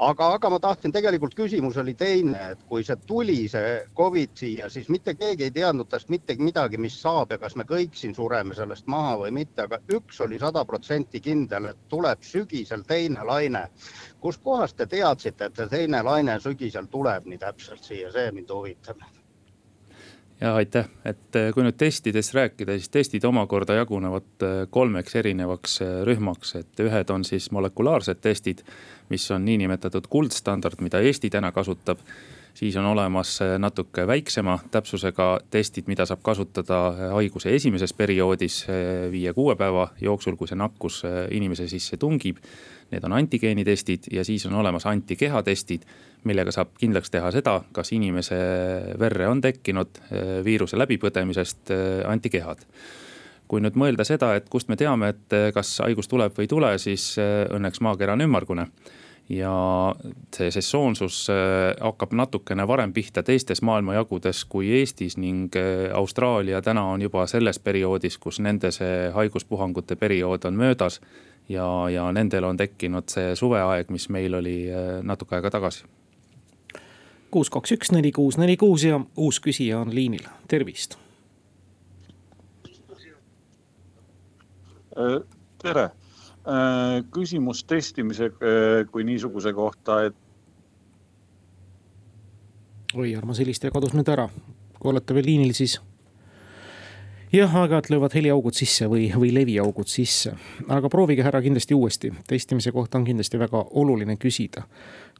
aga, 0.00 0.26
aga 0.34 0.50
ma 0.52 0.58
tahtsin, 0.62 0.92
tegelikult 0.94 1.34
küsimus 1.36 1.76
oli 1.80 1.94
teine, 1.98 2.40
et 2.54 2.62
kui 2.68 2.84
see 2.86 2.96
tuli, 3.06 3.36
see 3.52 3.74
Covid 3.96 4.32
siia, 4.40 4.70
siis 4.72 4.88
mitte 4.92 5.14
keegi 5.18 5.48
ei 5.48 5.54
teadnud 5.54 5.90
tast 5.92 6.08
mitte 6.12 6.36
midagi, 6.40 6.80
mis 6.80 6.96
saab 7.02 7.34
ja 7.34 7.40
kas 7.42 7.56
me 7.60 7.66
kõik 7.68 7.96
siin 8.00 8.16
sureme 8.16 8.56
sellest 8.56 8.88
maha 8.90 9.16
või 9.24 9.34
mitte, 9.42 9.66
aga 9.66 9.80
üks 9.96 10.20
oli 10.24 10.40
sada 10.40 10.64
protsenti 10.64 11.20
kindel, 11.24 11.70
et 11.72 11.86
tuleb 11.92 12.24
sügisel 12.24 12.84
teine 12.88 13.24
laine. 13.28 13.66
kuskohast 14.20 14.76
te 14.76 14.86
teadsite, 14.86 15.44
et 15.50 15.56
see 15.56 15.72
teine 15.76 16.02
laine 16.02 16.40
sügisel 16.40 16.88
tuleb 16.90 17.26
nii 17.26 17.38
täpselt 17.38 17.84
siia, 17.84 18.12
see 18.12 18.30
mind 18.32 18.52
huvitab 18.56 19.00
ja 20.40 20.54
aitäh, 20.54 20.88
et 21.04 21.36
äh, 21.36 21.50
kui 21.54 21.64
nüüd 21.64 21.76
testidest 21.78 22.34
rääkida, 22.34 22.76
siis 22.78 22.92
testid 22.92 23.24
omakorda 23.28 23.76
jagunevad 23.80 24.46
äh, 24.46 24.56
kolmeks 24.72 25.16
erinevaks 25.20 25.80
äh, 25.84 25.94
rühmaks, 26.08 26.54
et 26.60 26.82
ühed 26.84 27.12
on 27.12 27.24
siis 27.28 27.50
molekulaarsed 27.52 28.22
testid. 28.24 28.64
mis 29.10 29.30
on 29.30 29.44
niinimetatud 29.44 30.06
kuldstandard, 30.06 30.80
mida 30.80 31.00
Eesti 31.00 31.30
täna 31.30 31.50
kasutab. 31.52 31.98
Siis 32.54 32.76
on 32.76 32.84
olemas 32.84 33.38
natuke 33.58 34.06
väiksema 34.06 34.58
täpsusega 34.70 35.28
testid, 35.50 35.88
mida 35.90 36.06
saab 36.06 36.22
kasutada 36.22 36.80
haiguse 37.14 37.54
esimeses 37.54 37.92
perioodis 37.96 38.64
viie-kuue 39.10 39.56
päeva 39.56 39.88
jooksul, 40.00 40.36
kui 40.36 40.50
see 40.50 40.58
nakkus 40.58 41.02
inimese 41.30 41.68
sisse 41.70 41.96
tungib. 42.00 42.40
Need 42.90 43.04
on 43.06 43.12
antigeenitestid 43.14 44.08
ja 44.10 44.24
siis 44.26 44.46
on 44.46 44.56
olemas 44.58 44.86
antikehatestid, 44.90 45.84
millega 46.24 46.52
saab 46.52 46.72
kindlaks 46.78 47.10
teha 47.10 47.30
seda, 47.30 47.60
kas 47.72 47.92
inimese 47.94 48.38
verre 48.98 49.28
on 49.30 49.40
tekkinud 49.40 50.02
viiruse 50.44 50.78
läbipõdemisest 50.78 51.70
eh, 51.76 51.84
antikehad 52.10 52.66
kui 53.50 53.58
nüüd 53.58 53.74
mõelda 53.74 54.04
seda, 54.06 54.36
et 54.38 54.44
kust 54.46 54.68
me 54.70 54.76
teame, 54.78 55.08
et 55.10 55.34
kas 55.54 55.72
haigus 55.82 56.06
tuleb 56.06 56.36
või 56.36 56.46
ei 56.46 56.50
tule, 56.52 56.68
siis 56.78 57.16
õnneks 57.18 57.80
maakera 57.82 58.14
on 58.14 58.22
ümmargune 58.22 58.68
ja 59.30 59.94
see 60.34 60.50
sesoonsus 60.50 61.28
hakkab 61.80 62.12
natukene 62.18 62.64
varem 62.66 62.92
pihta 62.92 63.22
teistes 63.22 63.62
maailmajagudes 63.62 64.44
kui 64.50 64.72
Eestis 64.80 65.14
ning 65.16 65.54
Austraalia 65.94 66.62
täna 66.62 66.82
on 66.90 67.02
juba 67.02 67.26
selles 67.30 67.58
perioodis, 67.62 68.18
kus 68.18 68.40
nende 68.42 68.72
see 68.74 69.10
haiguspuhangute 69.14 69.96
periood 69.96 70.48
on 70.50 70.58
möödas 70.58 71.00
ja, 71.50 71.90
ja 71.90 72.12
nendel 72.12 72.44
on 72.44 72.56
tekkinud 72.56 73.10
see 73.10 73.34
suveaeg, 73.36 73.90
mis 73.90 74.08
meil 74.12 74.34
oli 74.38 74.56
äh, 74.70 75.00
natuke 75.02 75.38
aega 75.38 75.50
tagasi. 75.50 75.84
kuus, 77.30 77.50
kaks, 77.50 77.72
üks, 77.76 77.92
neli, 77.94 78.12
kuus, 78.12 78.38
neli, 78.38 78.56
kuus 78.58 78.84
ja 78.84 79.00
uus 79.16 79.40
küsija 79.42 79.78
on 79.78 79.94
liinil, 79.94 80.26
tervist. 80.48 80.98
Äh, 84.98 85.20
tere, 85.62 85.84
äh, 85.84 85.99
küsimus 87.14 87.64
testimise 87.64 88.30
kui 88.90 89.04
niisuguse 89.06 89.52
kohta, 89.54 90.00
et. 90.08 90.16
oi, 92.94 93.14
armas 93.16 93.38
helistaja 93.38 93.70
kadus 93.74 93.94
nüüd 93.94 94.08
ära, 94.10 94.26
kui 94.80 94.90
olete 94.90 95.14
veel 95.14 95.28
liinil, 95.30 95.54
siis 95.54 95.78
jah, 97.32 97.56
aeg-ajalt 97.56 97.90
löövad 97.90 98.14
heliaugud 98.14 98.54
sisse 98.54 98.88
või, 98.90 99.08
või 99.14 99.30
leviaugud 99.34 99.88
sisse. 99.88 100.32
aga 100.68 100.88
proovige 100.88 101.22
härra 101.22 101.42
kindlasti 101.42 101.74
uuesti, 101.74 102.12
testimise 102.26 102.72
kohta 102.72 102.98
on 102.98 103.04
kindlasti 103.04 103.38
väga 103.38 103.64
oluline 103.70 104.16
küsida. 104.16 104.62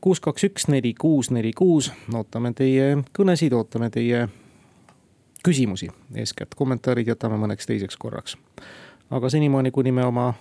kuus, 0.01 0.21
kaks, 0.21 0.45
üks, 0.45 0.69
neli, 0.69 0.95
kuus, 0.95 1.31
neli, 1.31 1.53
kuus, 1.53 1.93
ootame 2.15 2.53
teie 2.53 2.97
kõnesid, 3.19 3.55
ootame 3.55 3.91
teie 3.91 4.29
küsimusi, 5.45 5.89
eeskätt 6.15 6.55
kommentaarid 6.55 7.07
jätame 7.07 7.37
mõneks 7.37 7.67
teiseks 7.67 7.97
korraks. 7.97 8.37
aga 9.11 9.29
senimaani, 9.31 9.71
kuni 9.71 9.93
me 9.93 10.05
oma 10.05 10.35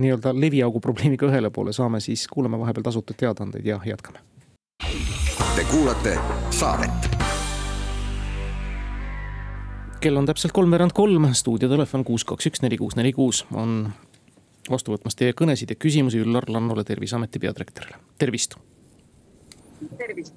nii-öelda 0.00 0.34
leviaugu 0.34 0.80
probleemiga 0.80 1.28
ühele 1.28 1.50
poole 1.50 1.72
saame, 1.76 2.00
siis 2.00 2.26
kuulame 2.28 2.58
vahepeal 2.58 2.88
tasutud 2.90 3.18
teadaandeid 3.20 3.66
ja 3.66 3.80
jätkame. 3.84 4.22
Te 5.56 5.64
kuulate 5.70 6.18
saadet 6.50 7.20
kell 10.00 10.16
on 10.16 10.24
täpselt 10.26 10.54
kolmveerand 10.56 10.94
kolm, 10.96 11.26
stuudiotelefon 11.36 12.04
kuus, 12.08 12.24
kaks, 12.24 12.46
üks, 12.48 12.62
neli, 12.64 12.78
kuus, 12.80 12.96
neli, 12.96 13.12
kuus 13.12 13.42
on 13.52 13.90
vastu 14.70 14.94
võtmas 14.94 15.16
teie 15.18 15.34
kõnesid 15.36 15.74
ja 15.74 15.76
küsimusi 15.76 16.20
Üllar 16.22 16.46
Lannole, 16.48 16.84
Terviseameti 16.88 17.42
peadirektorile, 17.42 17.98
tervist. 18.18 18.56
tervist. 19.98 20.34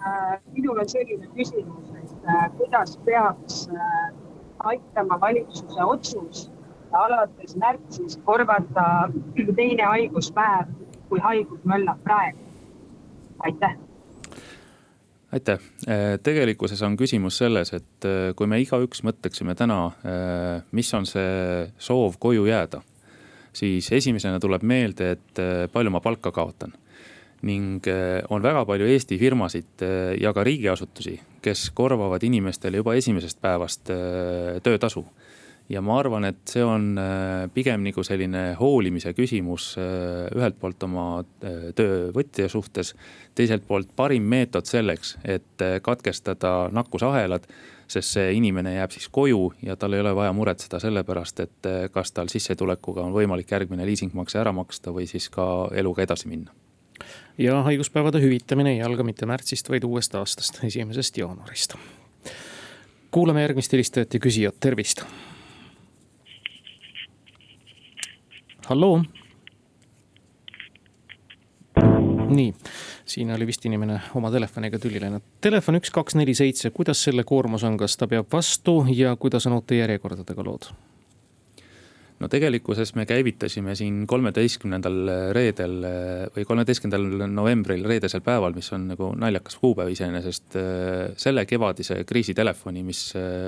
Äh, 0.00 0.40
minul 0.56 0.80
on 0.80 0.88
selline 0.88 1.28
küsimus, 1.36 1.90
et 2.02 2.28
äh, 2.34 2.46
kuidas 2.56 2.96
peaks 3.04 3.66
äh, 3.68 4.12
aitama 4.72 5.20
valitsuse 5.20 5.84
otsus 5.84 6.48
alates 6.92 7.56
märtsist 7.56 8.22
korvata 8.24 9.10
teine 9.56 9.84
haiguspäev, 9.84 10.72
kui 11.08 11.20
haigus 11.20 11.64
möllab 11.64 12.02
praegu. 12.04 12.38
aitäh 13.38 13.76
aitäh, 15.32 15.58
äh, 15.88 16.18
tegelikkuses 16.22 16.82
on 16.82 16.96
küsimus 16.96 17.38
selles, 17.38 17.72
et 17.76 18.06
äh, 18.06 18.34
kui 18.36 18.48
me 18.50 18.58
igaüks 18.62 19.04
mõtleksime 19.06 19.54
täna, 19.58 19.80
äh, 19.86 20.62
mis 20.76 20.90
on 20.94 21.06
see 21.08 21.66
soov 21.78 22.18
koju 22.20 22.46
jääda. 22.50 22.82
siis 23.52 23.88
esimesena 23.92 24.38
tuleb 24.38 24.62
meelde, 24.62 25.10
et 25.10 25.38
palju 25.72 25.90
ma 25.90 25.98
palka 26.00 26.30
kaotan 26.30 26.70
ning 27.42 27.82
on 28.30 28.42
väga 28.42 28.62
palju 28.64 28.86
Eesti 28.86 29.16
firmasid 29.18 29.82
ja 30.20 30.30
ka 30.32 30.44
riigiasutusi, 30.44 31.16
kes 31.42 31.70
korvavad 31.74 32.22
inimestele 32.22 32.76
juba 32.76 32.94
esimesest 32.94 33.40
päevast 33.42 33.90
töötasu 34.62 35.02
ja 35.70 35.80
ma 35.84 35.98
arvan, 36.00 36.26
et 36.26 36.40
see 36.50 36.62
on 36.66 36.92
äh, 36.98 37.46
pigem 37.54 37.84
nagu 37.84 38.02
selline 38.06 38.54
hoolimise 38.58 39.12
küsimus 39.16 39.72
äh, 39.78 40.26
ühelt 40.36 40.58
poolt 40.60 40.82
oma 40.86 41.06
äh, 41.20 41.70
töövõtja 41.76 42.48
suhtes. 42.50 42.94
teiselt 43.34 43.66
poolt 43.68 43.92
parim 43.96 44.26
meetod 44.28 44.66
selleks, 44.66 45.16
et 45.24 45.62
katkestada 45.82 46.68
nakkusahelad, 46.74 47.46
sest 47.90 48.16
see 48.16 48.32
inimene 48.36 48.74
jääb 48.74 48.92
siis 48.92 49.06
koju 49.08 49.52
ja 49.62 49.76
tal 49.78 49.94
ei 49.94 50.02
ole 50.02 50.12
vaja 50.14 50.32
muretseda 50.34 50.80
selle 50.82 51.04
pärast, 51.06 51.40
et 51.40 51.70
kas 51.94 52.12
tal 52.12 52.28
sissetulekuga 52.28 53.06
on 53.06 53.14
võimalik 53.14 53.54
järgmine 53.54 53.86
liisingmakse 53.86 54.42
ära 54.42 54.52
maksta 54.52 54.92
või 54.94 55.06
siis 55.10 55.30
ka 55.32 55.70
eluga 55.72 56.04
edasi 56.04 56.28
minna 56.28 56.52
ja 57.38 57.62
haiguspäevade 57.64 58.20
hüvitamine 58.20 58.74
ei 58.74 58.82
alga 58.84 59.06
mitte 59.06 59.26
märtsist, 59.26 59.70
vaid 59.72 59.86
uuest 59.88 60.14
aastast, 60.18 60.60
esimesest 60.66 61.16
jaanuarist. 61.22 61.78
kuulame 63.10 63.46
järgmist 63.46 63.72
helistajat 63.72 64.14
ja 64.14 64.20
küsijat, 64.20 64.60
tervist 64.60 65.06
halloo. 68.70 69.02
nii, 72.30 72.50
siin 73.10 73.32
oli 73.34 73.46
vist 73.48 73.64
inimene 73.66 73.96
oma 74.14 74.30
telefoniga 74.30 74.78
tülli 74.78 75.00
läinud. 75.02 75.24
Telefon 75.42 75.80
üks, 75.80 75.90
kaks, 75.90 76.14
neli, 76.14 76.36
seitse, 76.38 76.70
kuidas 76.70 77.00
selle 77.02 77.24
koormus 77.26 77.64
on, 77.66 77.74
kas 77.80 77.96
ta 77.98 78.06
peab 78.10 78.28
vastu 78.30 78.84
ja 78.94 79.16
kuidas 79.18 79.48
on 79.50 79.58
uute 79.58 79.80
järjekordadega 79.80 80.46
lood? 80.46 80.70
no 82.20 82.28
tegelikkuses 82.28 82.92
me 82.94 83.06
käivitasime 83.08 83.72
siin 83.74 84.02
kolmeteistkümnendal 84.06 84.98
reedel 85.32 85.78
või 86.34 86.44
kolmeteistkümnendal 86.44 87.24
novembril, 87.32 87.86
reedesel 87.88 88.20
päeval, 88.22 88.52
mis 88.52 88.68
on 88.76 88.84
nagu 88.92 89.08
naljakas 89.16 89.56
kuupäev 89.58 89.88
iseenesest. 89.94 90.58
selle 91.16 91.46
kevadise 91.48 92.02
kriisitelefoni, 92.04 92.84
mis 92.84 93.02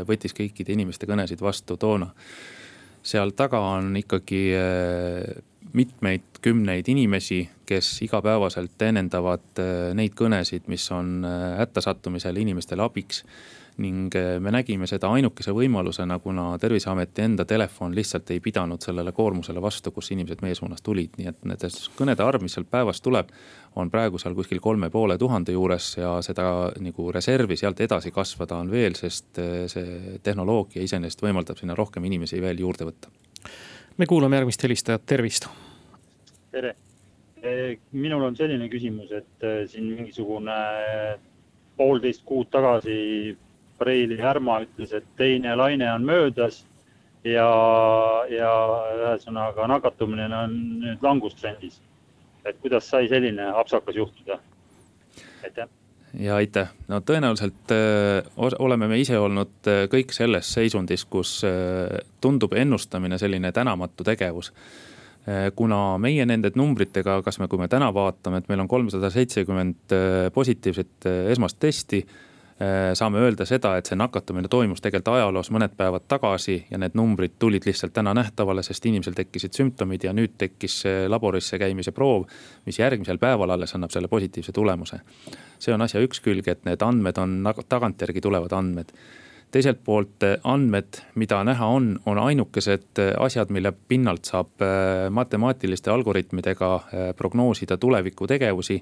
võttis 0.09 0.35
kõikide 0.41 0.73
inimeste 0.73 1.07
kõnesid 1.07 1.45
vastu 1.45 1.77
toona 1.77 2.09
seal 3.03 3.35
taga 3.37 3.61
on 3.75 3.97
ikkagi 3.99 4.43
äh, 4.57 5.43
mitmeid 5.73 6.41
kümneid 6.43 6.89
inimesi, 6.89 7.45
kes 7.67 7.95
igapäevaselt 8.05 8.75
teenindavad 8.79 9.63
äh, 9.63 9.91
neid 9.97 10.15
kõnesid, 10.19 10.69
mis 10.73 10.85
on 10.95 11.21
äh, 11.27 11.59
hätta 11.61 11.85
sattumisel 11.85 12.39
inimestele 12.43 12.85
abiks 12.85 13.25
ning 13.81 14.15
eh, 14.15 14.39
me 14.41 14.53
nägime 14.53 14.87
seda 14.89 15.09
ainukese 15.15 15.53
võimalusena, 15.57 16.19
kuna 16.21 16.51
terviseameti 16.61 17.25
enda 17.25 17.45
telefon 17.49 17.95
lihtsalt 17.97 18.31
ei 18.35 18.41
pidanud 18.45 18.85
sellele 18.85 19.13
koormusele 19.17 19.63
vastu, 19.63 19.91
kus 19.91 20.11
inimesed 20.13 20.43
meie 20.45 20.57
suunas 20.59 20.85
tulid, 20.85 21.17
nii 21.17 21.31
et 21.31 21.47
nende 21.49 21.71
kõnede 21.97 22.25
arv, 22.27 22.45
mis 22.45 22.57
sealt 22.57 22.71
päevas 22.71 23.01
tuleb. 23.01 23.33
on 23.77 23.89
praegu 23.91 24.19
seal 24.19 24.35
kuskil 24.37 24.61
kolme 24.61 24.91
poole 24.91 25.17
tuhande 25.19 25.53
juures 25.53 25.97
ja 25.97 26.19
seda 26.21 26.73
nagu 26.81 27.13
reservi 27.13 27.57
sealt 27.57 27.81
edasi 27.81 28.11
kasvada 28.11 28.57
on 28.61 28.71
veel, 28.71 28.95
sest 28.95 29.39
eh, 29.39 29.67
see 29.67 30.19
tehnoloogia 30.23 30.83
iseenesest 30.83 31.23
võimaldab 31.23 31.57
sinna 31.57 31.75
rohkem 31.75 32.05
inimesi 32.05 32.41
veel 32.41 32.59
juurde 32.61 32.85
võtta. 32.85 33.09
me 33.97 34.07
kuulame 34.07 34.37
järgmist 34.37 34.63
helistajat, 34.63 35.07
tervist. 35.07 35.49
tere, 36.51 36.75
eh, 37.43 37.79
minul 37.93 38.23
on 38.23 38.37
selline 38.37 38.69
küsimus, 38.69 39.13
et 39.13 39.71
siin 39.71 39.89
mingisugune 39.95 40.61
poolteist 41.77 42.23
kuud 42.25 42.51
tagasi 42.53 43.37
Reili 43.85 44.19
Härma 44.21 44.61
ütles, 44.65 44.93
et 44.93 45.05
teine 45.17 45.57
laine 45.57 45.93
on 45.93 46.05
möödas 46.07 46.63
ja, 47.25 47.49
ja 48.31 48.53
ühesõnaga 48.97 49.69
nakatumine 49.71 50.29
on 50.37 50.57
nüüd 50.83 51.05
langustrendis. 51.05 51.81
et 52.45 52.57
kuidas 52.59 52.89
sai 52.91 53.09
selline 53.09 53.53
apsakas 53.55 53.97
juhtuda? 53.97 54.39
aitäh 55.45 55.69
ja 56.19 56.37
aitäh, 56.37 56.69
no 56.89 57.01
tõenäoliselt 57.01 57.73
oleme 58.37 58.89
me 58.89 58.99
ise 59.01 59.19
olnud 59.19 59.71
kõik 59.93 60.13
selles 60.13 60.51
seisundis, 60.53 61.05
kus 61.05 61.41
tundub 62.21 62.53
ennustamine 62.53 63.19
selline 63.19 63.53
tänamatu 63.53 64.05
tegevus. 64.05 64.53
kuna 65.55 65.99
meie 65.99 66.27
nende 66.27 66.51
numbritega, 66.55 67.23
kas 67.23 67.39
me, 67.39 67.49
kui 67.49 67.59
me 67.59 67.69
täna 67.69 67.95
vaatame, 67.95 68.39
et 68.39 68.49
meil 68.49 68.61
on 68.61 68.69
kolmsada 68.69 69.11
seitsekümmend 69.11 69.95
positiivset 70.35 71.07
esmast 71.31 71.59
testi 71.61 72.07
saame 72.95 73.19
öelda 73.19 73.47
seda, 73.49 73.77
et 73.79 73.89
see 73.89 73.97
nakatumine 73.99 74.49
toimus 74.53 74.83
tegelikult 74.83 75.17
ajaloos 75.17 75.51
mõned 75.55 75.73
päevad 75.77 76.05
tagasi 76.09 76.59
ja 76.71 76.79
need 76.79 76.95
numbrid 76.99 77.35
tulid 77.39 77.67
lihtsalt 77.67 77.95
täna 77.97 78.15
nähtavale, 78.15 78.63
sest 78.63 78.87
inimesel 78.87 79.17
tekkisid 79.19 79.57
sümptomid 79.57 80.05
ja 80.07 80.13
nüüd 80.17 80.37
tekkis 80.39 80.83
laborisse 81.09 81.59
käimise 81.59 81.93
proov. 81.93 82.29
mis 82.67 82.79
järgmisel 82.79 83.19
päeval 83.19 83.51
alles 83.51 83.75
annab 83.75 83.91
selle 83.91 84.09
positiivse 84.09 84.53
tulemuse. 84.53 85.01
see 85.59 85.75
on 85.75 85.83
asja 85.83 86.01
üks 86.01 86.21
külg, 86.21 86.49
et 86.49 86.65
need 86.65 86.83
andmed 86.83 87.19
on 87.19 87.43
tagantjärgi 87.69 88.21
tulevad 88.21 88.53
andmed 88.53 88.93
teiselt 89.53 89.83
poolt 89.85 90.25
äh, 90.27 90.39
andmed, 90.49 91.03
mida 91.15 91.43
näha 91.45 91.67
on, 91.69 91.93
on 92.07 92.19
ainukesed 92.19 92.99
äh, 92.99 93.13
asjad, 93.21 93.53
mille 93.53 93.73
pinnalt 93.89 94.29
saab 94.29 94.65
matemaatiliste 95.11 95.91
algoritmidega 95.93 96.71
prognoosida 97.17 97.77
tuleviku 97.77 98.27
tegevusi 98.27 98.79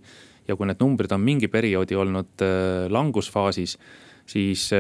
ja 0.49 0.57
kui 0.57 0.69
need 0.71 0.81
numbrid 0.81 1.13
on 1.13 1.21
mingi 1.21 1.49
perioodi 1.49 1.99
olnud 1.99 2.45
langusfaasis, 2.89 3.77
siis 4.27 4.71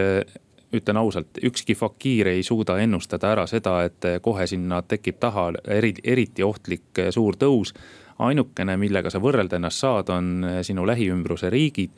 ütlen 0.74 0.98
ausalt, 1.00 1.40
ükski 1.42 1.74
fakiir 1.74 2.30
ei 2.30 2.42
suuda 2.46 2.78
ennustada 2.78 3.32
ära 3.34 3.46
seda, 3.50 3.80
et 3.86 4.06
kohe 4.22 4.46
sinna 4.46 4.82
tekib 4.86 5.18
taha 5.20 5.48
eri, 5.66 5.92
eriti 6.04 6.46
ohtlik 6.46 7.02
suur 7.10 7.38
tõus. 7.38 7.74
ainukene, 8.20 8.76
millega 8.76 9.10
sa 9.10 9.18
võrrelda 9.18 9.56
ennast 9.56 9.80
saad, 9.80 10.10
on 10.12 10.44
sinu 10.62 10.86
lähiümbruse 10.86 11.50
riigid, 11.50 11.90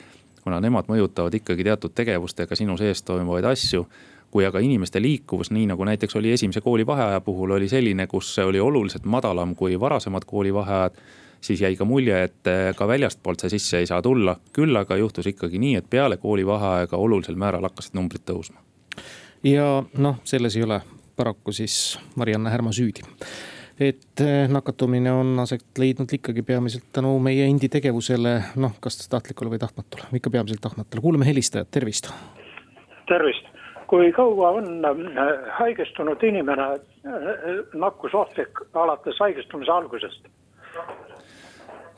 kuna 0.42 0.61
nemad 0.61 0.88
mõjutavad 0.90 1.35
ikkagi 1.38 1.64
teatud 1.64 1.94
tegevustega 1.94 2.57
sinu 2.59 2.76
sees 2.81 3.02
toimuvaid 3.02 3.46
asju 3.46 3.87
kui 4.33 4.46
aga 4.48 4.62
inimeste 4.64 5.00
liikuvus, 5.02 5.50
nii 5.52 5.66
nagu 5.68 5.85
näiteks 5.85 6.16
oli 6.16 6.31
esimese 6.33 6.62
koolivaheaja 6.64 7.20
puhul, 7.20 7.50
oli 7.52 7.68
selline, 7.68 8.07
kus 8.09 8.38
oli 8.40 8.61
oluliselt 8.61 9.05
madalam 9.05 9.52
kui 9.55 9.81
varasemad 9.81 10.24
koolivaheajad 10.26 10.96
siis 11.42 11.61
jäi 11.61 11.76
ka 11.76 11.85
mulje, 11.85 12.22
et 12.22 12.46
eh, 12.46 12.74
ka 12.76 12.88
väljastpoolt 12.88 13.42
see 13.42 13.52
sisse 13.57 13.83
ei 13.83 13.87
saa 13.87 14.02
tulla. 14.02 14.37
küll 14.52 14.76
aga 14.78 14.96
juhtus 14.96 15.26
ikkagi 15.26 15.59
nii, 15.59 15.74
et 15.76 15.90
peale 15.90 16.16
koolivaheaega 16.16 16.96
olulisel 16.96 17.37
määral 17.37 17.66
hakkasid 17.68 17.98
numbrid 17.98 18.24
tõusma. 18.31 18.62
ja 19.44 19.83
noh, 19.98 20.20
selles 20.24 20.57
ei 20.57 20.62
ole 20.62 20.81
paraku 21.16 21.52
siis 21.52 21.98
Marianne 22.16 22.50
Härma 22.50 22.72
süüdi 22.72 23.05
et 23.81 24.21
eh, 24.21 24.49
nakatumine 24.49 25.13
on 25.13 25.39
aset 25.43 25.65
leidnud 25.79 26.13
ikkagi 26.13 26.43
peamiselt 26.43 26.91
tänu 26.93 27.15
meie 27.23 27.47
endi 27.49 27.69
tegevusele, 27.73 28.35
noh, 28.57 28.77
kas 28.81 29.01
tahtlikule 29.09 29.55
või 29.55 29.63
tahtmatule, 29.63 30.11
ikka 30.19 30.31
peamiselt 30.31 30.61
tahtmatule. 30.65 31.01
kuulame 31.01 31.27
helistajat, 31.27 31.71
tervist. 31.71 32.11
tervist, 33.09 33.49
kui 33.87 34.13
kaua 34.13 34.55
on 34.61 34.85
eh, 34.85 35.33
haigestunud 35.59 36.23
inimene 36.23 36.69
nakkusohtlik 37.75 38.65
alates 38.75 39.19
haigestumise 39.21 39.73
algusest? 39.73 40.29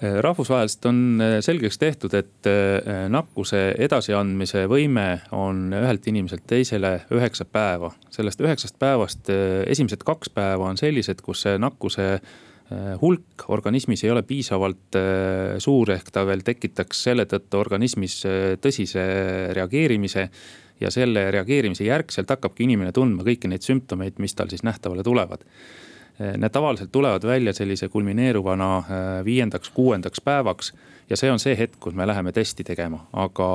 Äh, 0.04 0.20
rahvusvaheliselt 0.20 0.86
on 0.86 1.20
äh, 1.20 1.40
selgeks 1.40 1.78
tehtud, 1.78 2.14
et 2.18 2.48
äh, 2.50 3.06
nakkuse 3.08 3.60
edasiandmise 3.86 4.66
võime 4.68 5.06
on 5.32 5.68
ühelt 5.72 6.08
inimeselt 6.10 6.44
teisele 6.50 6.98
üheksa 7.14 7.46
päeva. 7.48 7.92
sellest 8.12 8.42
üheksast 8.42 8.76
päevast 8.78 9.30
esimesed 9.66 10.02
kaks 10.04 10.32
päeva 10.34 10.68
on 10.68 10.80
sellised, 10.80 11.22
kus 11.24 11.46
see 11.46 11.58
nakkuse 11.58 12.18
hulk 13.00 13.44
organismis 13.52 14.02
ei 14.06 14.10
ole 14.10 14.22
piisavalt 14.24 14.96
suur, 15.60 15.90
ehk 15.92 16.08
ta 16.10 16.22
veel 16.26 16.40
tekitaks 16.42 17.02
selle 17.06 17.26
tõttu 17.28 17.60
organismis 17.60 18.22
tõsise 18.64 19.04
reageerimise. 19.52 20.28
ja 20.80 20.90
selle 20.90 21.30
reageerimise 21.30 21.84
järgselt 21.84 22.30
hakkabki 22.30 22.64
inimene 22.64 22.92
tundma 22.92 23.22
kõiki 23.22 23.48
neid 23.52 23.62
sümptomeid, 23.62 24.18
mis 24.18 24.34
tal 24.34 24.48
siis 24.48 24.64
nähtavale 24.64 25.02
tulevad 25.02 25.44
need 26.18 26.50
tavaliselt 26.50 26.92
tulevad 26.92 27.22
välja 27.26 27.52
sellise 27.52 27.88
kulmineeruvana 27.88 28.78
eh, 28.78 29.24
viiendaks-kuuendaks 29.24 30.20
päevaks. 30.24 30.74
ja 31.10 31.16
see 31.16 31.30
on 31.30 31.38
see 31.38 31.56
hetk, 31.58 31.76
kus 31.80 31.94
me 31.94 32.06
läheme 32.06 32.32
testi 32.32 32.64
tegema, 32.64 33.02
aga 33.12 33.46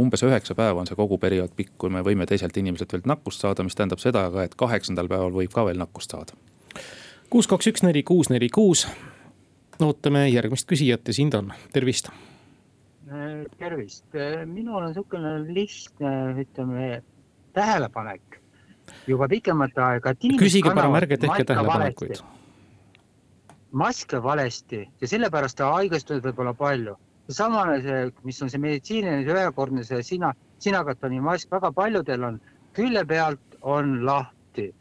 umbes 0.00 0.22
üheksa 0.26 0.54
päeva 0.58 0.80
on 0.80 0.88
see 0.88 0.96
kogu 0.96 1.18
periood 1.22 1.52
pikk, 1.56 1.76
kui 1.78 1.90
me 1.92 2.02
võime 2.02 2.26
teiselt 2.26 2.56
inimeselt 2.56 2.92
veel 2.92 3.04
nakkust 3.06 3.44
saada, 3.44 3.62
mis 3.62 3.76
tähendab 3.78 4.02
seda 4.02 4.24
ka, 4.32 4.42
et 4.42 4.56
kaheksandal 4.58 5.08
päeval 5.12 5.36
võib 5.36 5.52
ka 5.54 5.66
veel 5.68 5.78
nakkust 5.78 6.16
saada. 6.16 6.32
kuus, 7.30 7.46
kaks, 7.46 7.68
üks, 7.70 7.84
neli, 7.84 8.02
kuus, 8.02 8.30
neli, 8.30 8.48
kuus. 8.48 8.86
ootame 9.80 10.28
järgmist 10.28 10.66
küsijat 10.68 11.06
ja 11.06 11.14
sind 11.14 11.34
on, 11.34 11.52
tervist. 11.72 12.10
tervist, 13.58 14.08
minul 14.46 14.82
on 14.82 14.94
sihukene 14.94 15.36
lihtne, 15.52 16.16
ütleme 16.42 17.02
tähelepanek 17.52 18.40
juba 19.06 19.28
pikemat 19.28 19.78
aega. 19.88 20.14
küsige 20.40 20.74
parem, 20.74 20.94
ärge 21.00 21.18
tehke 21.24 21.44
tähelepanekuid. 21.44 22.22
maske 23.72 24.22
valesti 24.22 24.86
ja 25.00 25.08
sellepärast 25.08 25.58
ta 25.58 25.72
haigestunud 25.72 26.24
võib-olla 26.24 26.54
palju. 26.54 26.96
samane 27.28 27.80
see, 27.82 28.12
mis 28.24 28.42
on 28.42 28.50
see 28.50 28.62
meditsiiniline 28.62 29.26
ühekordne 29.26 29.84
see 29.84 30.02
sina, 30.02 30.32
sinakartoni 30.58 31.20
mask, 31.20 31.50
väga 31.50 31.72
paljudel 31.72 32.24
on 32.24 32.40
külje 32.72 33.04
pealt 33.04 33.60
on 33.62 34.04
lahti 34.06 34.72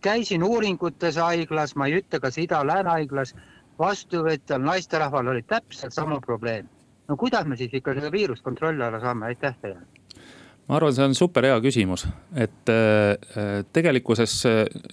käisin 0.00 0.42
uuringutes 0.42 1.16
haiglas, 1.16 1.76
ma 1.76 1.86
ei 1.86 2.00
ütle, 2.00 2.20
kas 2.20 2.38
Ida-Lääne 2.40 2.88
haiglas, 2.90 3.34
vastuvõtjal 3.78 4.62
naisterahval 4.64 5.28
oli 5.34 5.42
täpselt 5.42 5.92
sama 5.92 6.20
probleem. 6.20 6.68
no 7.08 7.16
kuidas 7.16 7.46
me 7.46 7.56
siis 7.56 7.74
ikka 7.74 7.94
seda 7.94 8.12
viirust 8.12 8.42
kontrolli 8.42 8.84
alla 8.84 9.00
saame, 9.00 9.26
aitäh 9.26 9.56
teile 9.60 9.99
ma 10.70 10.76
arvan, 10.78 10.94
see 10.94 11.02
on 11.02 11.16
super 11.18 11.42
hea 11.48 11.56
küsimus, 11.64 12.04
et 12.38 12.70
äh, 12.70 13.64
tegelikkuses 13.74 14.36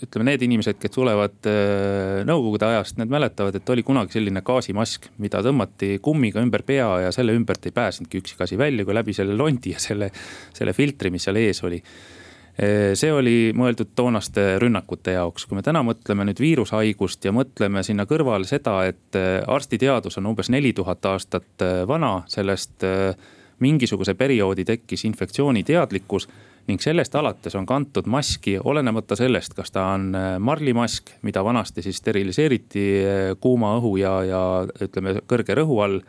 ütleme, 0.08 0.32
need 0.32 0.46
inimesed, 0.48 0.80
kes 0.82 0.96
tulevad 0.96 1.50
äh, 1.52 2.24
nõukogude 2.26 2.66
ajast, 2.72 2.98
need 2.98 3.14
mäletavad, 3.14 3.60
et 3.60 3.70
oli 3.70 3.86
kunagi 3.86 4.18
selline 4.18 4.42
gaasimask, 4.46 5.12
mida 5.22 5.44
tõmmati 5.46 6.00
kummiga 6.02 6.42
ümber 6.42 6.66
pea 6.66 6.90
ja 7.06 7.14
selle 7.14 7.38
ümbert 7.38 7.70
ei 7.70 7.76
pääsenudki 7.78 8.24
üksikasi 8.24 8.58
välja, 8.58 8.88
kui 8.88 8.98
läbi 8.98 9.14
selle 9.14 9.38
londi 9.38 9.76
ja 9.76 9.84
selle, 9.84 10.10
selle 10.58 10.74
filtri, 10.74 11.14
mis 11.14 11.30
seal 11.30 11.38
ees 11.44 11.62
oli. 11.70 11.78
Äh, 12.58 12.98
see 12.98 13.14
oli 13.14 13.38
mõeldud 13.54 13.94
toonaste 13.94 14.50
rünnakute 14.64 15.14
jaoks, 15.20 15.46
kui 15.46 15.62
me 15.62 15.66
täna 15.68 15.86
mõtleme 15.86 16.26
nüüd 16.26 16.42
viirushaigust 16.42 17.30
ja 17.30 17.38
mõtleme 17.38 17.86
sinna 17.86 18.10
kõrvale 18.10 18.50
seda, 18.50 18.80
et 18.90 19.22
arstiteadus 19.46 20.18
on 20.18 20.34
umbes 20.34 20.50
neli 20.50 20.74
tuhat 20.74 21.06
aastat 21.14 21.70
vana, 21.86 22.24
sellest 22.34 22.82
mingisuguse 23.60 24.14
perioodi 24.14 24.66
tekkis 24.66 25.06
infektsiooniteadlikkus 25.06 26.28
ning 26.68 26.82
sellest 26.84 27.16
alates 27.16 27.56
on 27.56 27.66
kantud 27.66 28.08
maski, 28.12 28.58
olenemata 28.64 29.16
sellest, 29.16 29.56
kas 29.56 29.72
ta 29.72 29.86
on 29.96 30.10
äh, 30.16 30.34
marlimask, 30.40 31.14
mida 31.24 31.44
vanasti 31.44 31.82
siis 31.82 32.02
steriliseeriti 32.02 32.88
äh, 33.00 33.36
kuuma 33.40 33.76
õhu 33.80 33.96
ja, 34.02 34.14
ja 34.28 34.42
ütleme 34.84 35.18
kõrge 35.28 35.56
rõhu 35.56 35.80
all. 35.84 36.02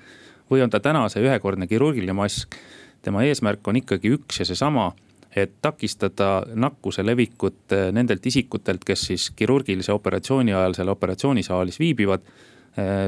või 0.50 0.62
on 0.64 0.70
ta 0.70 0.80
täna 0.80 1.08
see 1.12 1.22
ühekordne 1.22 1.66
kirurgiline 1.66 2.12
mask. 2.12 2.56
tema 3.02 3.22
eesmärk 3.22 3.68
on 3.68 3.76
ikkagi 3.76 4.10
üks 4.10 4.40
ja 4.40 4.44
seesama, 4.44 4.92
et 5.36 5.52
takistada 5.62 6.42
nakkuse 6.54 7.06
levikut 7.06 7.72
äh, 7.72 7.92
nendelt 7.92 8.26
isikutelt, 8.26 8.84
kes 8.84 9.06
siis 9.12 9.30
kirurgilise 9.30 9.92
operatsiooni 9.92 10.52
ajal 10.52 10.74
seal 10.74 10.88
operatsioonisaalis 10.88 11.78
viibivad. 11.78 12.20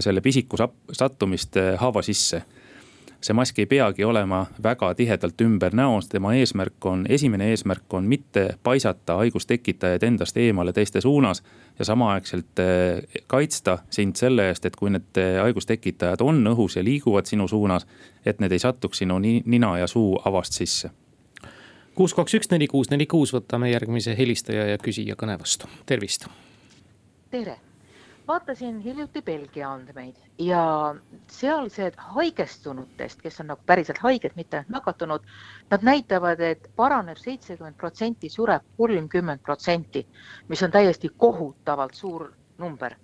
selle 0.01 0.21
pisiku 0.21 0.57
sattumist 0.93 1.55
haava 1.79 2.03
sisse 2.03 2.41
see 3.21 3.35
mask 3.37 3.59
ei 3.59 3.67
peagi 3.67 4.05
olema 4.05 4.47
väga 4.63 4.95
tihedalt 4.95 5.41
ümber 5.41 5.75
näos, 5.77 6.09
tema 6.09 6.33
eesmärk 6.35 6.85
on, 6.85 7.07
esimene 7.09 7.51
eesmärk 7.51 7.95
on 7.95 8.05
mitte 8.05 8.55
paisata 8.63 9.17
haigustekitajaid 9.21 10.03
endast 10.03 10.37
eemale 10.37 10.73
teiste 10.73 11.01
suunas. 11.01 11.43
ja 11.79 11.85
samaaegselt 11.85 12.59
eh, 12.59 13.23
kaitsta 13.27 13.79
sind 13.91 14.17
selle 14.17 14.49
eest, 14.49 14.67
et 14.67 14.77
kui 14.77 14.91
need 14.91 15.17
eh, 15.17 15.39
haigustekitajad 15.41 16.21
on 16.21 16.43
õhus 16.47 16.77
ja 16.77 16.85
liiguvad 16.85 17.27
sinu 17.27 17.49
suunas, 17.49 17.87
et 18.27 18.41
need 18.41 18.53
ei 18.53 18.59
satuks 18.59 18.99
sinu 18.99 19.19
nina 19.19 19.79
ja 19.79 19.87
suu 19.87 20.21
avast 20.25 20.53
sisse 20.53 20.91
kuus, 21.95 22.15
kaks, 22.15 22.35
üks, 22.35 22.51
neli, 22.51 22.69
kuus, 22.69 22.91
neli, 22.91 23.07
kuus, 23.07 23.33
võtame 23.35 23.73
järgmise 23.73 24.15
helistaja 24.19 24.67
ja 24.71 24.79
küsija 24.79 25.17
kõne 25.17 25.39
vastu, 25.41 25.69
tervist. 25.87 26.29
tere 27.31 27.59
vaatasin 28.29 28.81
hiljuti 28.81 29.23
Belgia 29.23 29.73
andmeid 29.73 30.17
ja 30.39 30.95
sealsed 31.27 31.95
haigestunutest, 31.97 33.23
kes 33.23 33.41
on 33.41 33.47
nagu 33.53 33.63
päriselt 33.67 33.99
haiged, 33.99 34.35
mitte 34.37 34.65
nakatunud. 34.69 35.25
Nad 35.71 35.87
näitavad, 35.87 36.41
et 36.41 36.71
paraneb 36.77 37.19
seitsekümmend 37.19 37.77
protsenti, 37.77 38.29
sureb 38.29 38.67
kolmkümmend 38.77 39.43
protsenti, 39.43 40.07
mis 40.49 40.63
on 40.63 40.71
täiesti 40.71 41.11
kohutavalt 41.17 41.95
suur 41.95 42.33
number. 42.59 42.95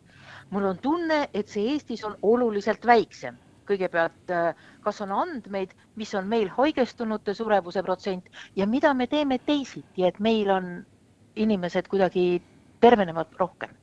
mul 0.51 0.65
on 0.65 0.79
tunne, 0.79 1.29
et 1.35 1.49
see 1.49 1.73
Eestis 1.73 2.05
on 2.05 2.17
oluliselt 2.23 2.87
väiksem. 2.87 3.37
kõigepealt, 3.67 4.31
äh, 4.31 4.55
kas 4.81 5.01
on 5.01 5.13
andmeid, 5.13 5.73
mis 5.97 6.15
on 6.15 6.29
meil 6.29 6.49
haigestunute 6.49 7.35
surevuse 7.35 7.83
protsent 7.83 8.29
ja 8.57 8.67
mida 8.67 8.95
me 8.95 9.07
teeme 9.07 9.39
teisiti, 9.39 10.05
et 10.07 10.21
meil 10.21 10.51
on 10.51 10.87
inimesed 11.37 11.89
kuidagi 11.89 12.43
tervenevad 12.81 13.27
rohkem 13.39 13.75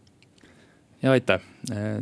ja 1.04 1.12
aitäh, 1.12 1.42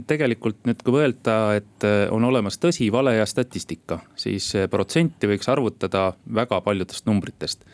tegelikult 0.08 0.62
nüüd, 0.70 0.84
kui 0.86 1.00
öelda, 1.02 1.38
et 1.58 1.88
äh, 1.88 2.06
on 2.14 2.26
olemas 2.28 2.60
tõsi, 2.62 2.92
vale 2.94 3.16
ja 3.18 3.26
statistika, 3.30 4.02
siis 4.20 4.52
äh, 4.56 4.70
protsenti 4.70 5.30
võiks 5.30 5.50
arvutada 5.52 6.12
väga 6.36 6.62
paljudest 6.66 7.10
numbritest 7.10 7.66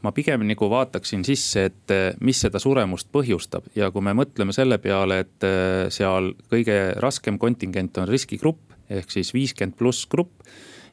ma 0.00 0.14
pigem 0.16 0.46
nagu 0.48 0.70
vaataksin 0.72 1.26
sisse, 1.26 1.66
et 1.68 1.94
äh, 1.94 2.06
mis 2.24 2.40
seda 2.40 2.62
suremust 2.62 3.10
põhjustab 3.12 3.66
ja 3.76 3.90
kui 3.90 4.04
me 4.06 4.14
mõtleme 4.16 4.54
selle 4.56 4.78
peale, 4.80 5.24
et 5.26 5.48
seal 5.92 6.32
kõige 6.52 6.78
raskem 7.02 7.38
kontingent 7.38 7.98
on 8.00 8.08
riskigrupp 8.08 8.70
ehk 8.90 9.10
siis 9.12 9.34
viiskümmend 9.34 9.78
pluss 9.78 10.06
grupp. 10.10 10.46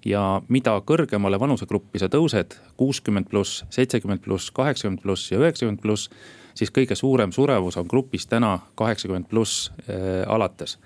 ja 0.05 0.41
mida 0.47 0.75
kõrgemale 0.87 1.39
vanusegruppi 1.41 1.99
sa 1.99 2.07
tõused, 2.07 2.53
kuuskümmend 2.77 3.27
pluss, 3.29 3.63
seitsekümmend 3.73 4.21
pluss, 4.23 4.51
kaheksakümmend 4.55 5.01
pluss 5.01 5.31
ja 5.31 5.39
üheksakümmend 5.41 5.81
pluss 5.81 6.09
siis 6.57 6.73
kõige 6.73 6.95
suurem 6.97 7.31
surevus 7.35 7.77
on 7.77 7.87
grupis 7.89 8.27
täna 8.27 8.57
kaheksakümmend 8.75 9.29
pluss 9.29 9.69
äh, 9.87 10.23
alates 10.27 10.77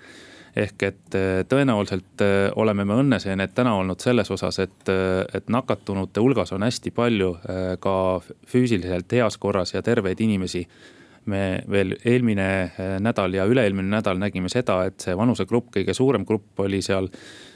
ehk 0.56 0.82
et 0.84 1.14
äh, 1.16 1.42
tõenäoliselt 1.48 2.24
äh, 2.24 2.50
oleme 2.60 2.84
me 2.84 2.98
õnneseened 3.00 3.54
täna 3.56 3.74
olnud 3.80 4.02
selles 4.04 4.30
osas, 4.34 4.58
et, 4.60 4.90
et 5.34 5.48
nakatunute 5.48 6.20
hulgas 6.20 6.52
on 6.52 6.66
hästi 6.66 6.92
palju 6.92 7.36
ka 7.80 7.94
füüsiliselt 8.48 9.14
heas 9.16 9.38
korras 9.40 9.74
ja 9.74 9.82
terveid 9.82 10.20
inimesi. 10.20 10.66
me 11.24 11.62
veel 11.70 11.94
eelmine 12.04 12.72
nädal 12.98 13.34
ja 13.34 13.44
üle-eelmine 13.46 13.88
nädal 13.88 14.18
nägime 14.18 14.48
seda, 14.48 14.84
et 14.84 15.00
see 15.00 15.14
vanusegrupp, 15.16 15.68
kõige 15.76 15.94
suurem 15.94 16.24
grupp 16.26 16.60
oli 16.60 16.82
seal 16.82 17.06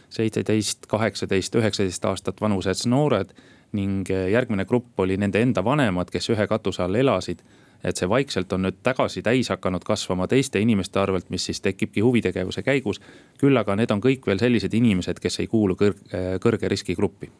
seitseteist, 0.08 0.86
kaheksateist, 0.86 1.54
üheksateist 1.54 2.04
aastat 2.04 2.40
vanused 2.40 2.86
noored 2.86 3.32
ning 3.72 4.06
järgmine 4.08 4.64
grupp 4.64 5.00
oli 5.00 5.16
nende 5.16 5.42
enda 5.42 5.64
vanemad, 5.64 6.10
kes 6.10 6.30
ühe 6.30 6.46
katuse 6.46 6.82
all 6.82 6.94
elasid 6.94 7.42
et 7.86 7.96
see 7.96 8.08
vaikselt 8.10 8.52
on 8.52 8.66
nüüd 8.66 8.80
tagasi 8.82 9.22
täis 9.22 9.48
hakanud 9.52 9.84
kasvama 9.86 10.26
teiste 10.26 10.60
inimeste 10.60 10.98
arvelt, 10.98 11.30
mis 11.30 11.44
siis 11.46 11.60
tekibki 11.62 12.02
huvitegevuse 12.02 12.62
käigus. 12.66 13.00
küll 13.38 13.56
aga 13.56 13.76
need 13.76 13.90
on 13.94 14.02
kõik 14.02 14.26
veel 14.26 14.42
sellised 14.42 14.74
inimesed, 14.74 15.20
kes 15.22 15.40
ei 15.40 15.46
kuulu 15.46 15.76
kõrge, 15.78 16.22
kõrge 16.42 16.68
riskigruppi. 16.68 17.30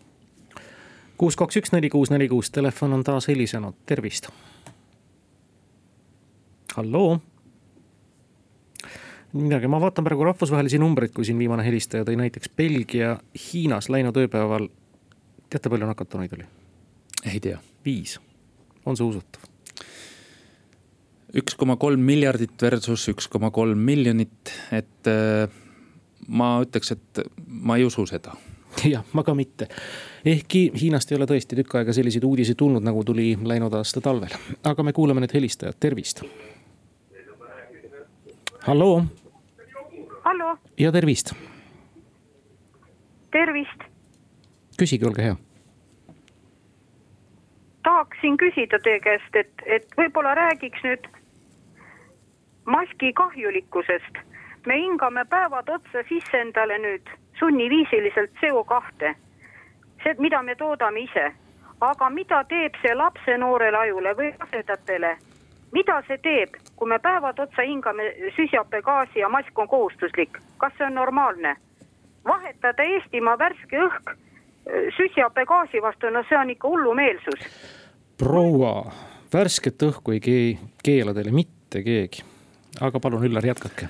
kuus, 1.17 1.37
kaks, 1.37 1.57
üks, 1.57 1.73
neli, 1.73 1.91
kuus, 1.91 2.11
neli, 2.11 2.29
kuus, 2.29 2.51
telefon 2.51 2.93
on 2.93 3.05
taas 3.05 3.29
helisenud, 3.29 3.75
tervist. 3.87 4.29
halloo 6.77 7.21
midagi, 9.33 9.67
ma 9.67 9.81
vaatan 9.81 10.05
praegu 10.05 10.25
rahvusvahelisi 10.25 10.79
numbreid, 10.79 11.13
kui 11.13 11.25
siin 11.25 11.39
viimane 11.39 11.65
helistaja 11.67 12.05
tõi 12.05 12.17
näiteks 12.17 12.53
Belgia, 12.57 13.17
Hiinas 13.35 13.89
läinud 13.89 14.17
ööpäeval. 14.17 14.69
teate, 15.51 15.69
palju 15.69 15.87
nakatunuid 15.87 16.33
oli? 16.33 16.47
ei 17.33 17.41
tea. 17.41 17.59
viis, 17.85 18.21
on 18.87 18.97
see 18.97 19.05
usutav? 19.05 19.56
Üks 21.35 21.57
koma 21.59 21.77
kolm 21.81 22.03
miljardit 22.07 22.63
versus 22.63 23.09
üks 23.11 23.29
koma 23.31 23.51
kolm 23.55 23.79
miljonit, 23.79 24.53
et 24.75 25.11
äh, 25.11 25.49
ma 26.29 26.57
ütleks, 26.65 26.93
et 26.95 27.25
ma 27.47 27.79
ei 27.79 27.87
usu 27.87 28.07
seda 28.07 28.37
jah, 28.95 29.05
ma 29.13 29.25
ka 29.25 29.35
mitte. 29.35 29.69
ehkki 30.25 30.71
Hiinast 30.81 31.13
ei 31.13 31.19
ole 31.19 31.29
tõesti 31.31 31.59
tükk 31.59 31.79
aega 31.81 31.95
selliseid 31.97 32.25
uudiseid 32.25 32.59
tulnud, 32.61 32.85
nagu 32.85 33.05
tuli 33.05 33.33
läinud 33.43 33.75
aasta 33.75 34.03
talvel. 34.05 34.35
aga 34.65 34.87
me 34.87 34.93
kuulame 34.97 35.25
nüüd 35.25 35.35
helistajat, 35.35 35.81
tervist. 35.81 36.23
halloo. 38.69 39.05
hallo. 40.25 40.57
ja 40.79 40.93
tervist. 40.93 41.35
tervist. 43.33 43.91
küsige, 44.79 45.09
olge 45.09 45.31
hea 45.31 45.46
tahaksin 47.87 48.37
küsida 48.37 48.79
teie 48.83 49.01
käest, 49.01 49.37
et, 49.39 49.53
et 49.67 49.87
võib-olla 49.99 50.35
räägiks 50.35 50.83
nüüd 50.85 51.05
maski 52.67 53.13
kahjulikkusest. 53.13 54.19
me 54.67 54.75
hingame 54.83 55.23
päevad 55.31 55.69
otsa 55.69 56.03
sisse 56.09 56.41
endale 56.41 56.79
nüüd 56.83 57.13
sunniviisiliselt 57.39 58.33
CO2. 58.41 59.15
see, 60.03 60.15
mida 60.19 60.43
me 60.43 60.55
toodame 60.55 61.01
ise. 61.01 61.27
aga 61.81 62.11
mida 62.11 62.45
teeb 62.45 62.75
see 62.83 62.95
lapse 62.95 63.39
noorele 63.39 63.79
ajule 63.79 64.17
või 64.19 64.35
rasedatele? 64.41 65.17
mida 65.73 66.03
see 66.09 66.19
teeb, 66.19 66.59
kui 66.77 66.89
me 66.89 66.99
päevad 66.99 67.39
otsa 67.39 67.63
hingame 67.63 68.11
süsihappegaasi 68.37 69.19
ja 69.19 69.29
mask 69.29 69.59
on 69.59 69.69
kohustuslik, 69.69 70.39
kas 70.59 70.73
see 70.79 70.87
on 70.87 70.95
normaalne? 70.95 71.57
vahetada 72.29 72.83
Eestimaa 72.83 73.39
värske 73.39 73.79
õhk 73.89 74.17
süsihappegaasi 74.97 75.83
vastu, 75.83 76.11
no 76.11 76.25
see 76.29 76.39
on 76.39 76.51
ikka 76.51 76.69
hullumeelsus. 76.69 77.45
proua, 78.19 78.93
värsket 79.35 79.83
õhku 79.83 80.17
ei 80.17 80.59
keela 80.83 81.15
teile 81.15 81.31
mitte 81.31 81.83
keegi 81.83 82.25
aga 82.81 83.01
palun, 83.01 83.25
Üllar, 83.25 83.47
jätkake. 83.47 83.89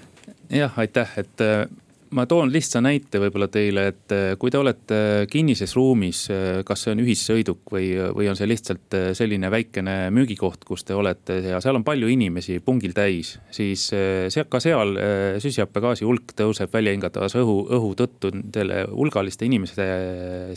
jah, 0.51 0.79
aitäh, 0.79 1.11
et 1.19 1.41
äh, 1.41 1.67
ma 2.11 2.27
toon 2.29 2.51
lihtsa 2.53 2.81
näite 2.85 3.21
võib-olla 3.23 3.49
teile, 3.53 3.87
et 3.93 4.15
äh, 4.15 4.25
kui 4.41 4.53
te 4.53 4.61
olete 4.61 4.99
kinnises 5.31 5.75
ruumis, 5.77 6.27
äh, 6.33 6.61
kas 6.67 6.85
see 6.85 6.95
on 6.95 7.03
ühissõiduk 7.03 7.73
või, 7.73 7.91
või 8.17 8.31
on 8.31 8.39
see 8.39 8.49
lihtsalt 8.51 8.97
selline 9.19 9.51
väikene 9.53 9.97
müügikoht, 10.15 10.65
kus 10.69 10.87
te 10.87 10.97
olete 10.97 11.41
ja 11.49 11.61
seal 11.65 11.81
on 11.81 11.87
palju 11.87 12.11
inimesi 12.13 12.61
pungil 12.65 12.95
täis. 12.97 13.37
siis 13.51 13.89
seal, 13.91 14.49
ka 14.51 14.61
seal 14.63 14.97
süsihappegaasi 15.43 16.07
hulk 16.07 16.37
tõuseb 16.37 16.73
välja 16.73 16.95
hingatavas 16.95 17.37
õhu, 17.41 17.61
õhu 17.79 17.95
tõttu 17.99 18.33
selle 18.55 18.85
hulgaliste 18.91 19.47
inimeste 19.47 19.87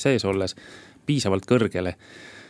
sees 0.02 0.26
olles 0.26 0.56
piisavalt 1.10 1.48
kõrgele 1.50 1.96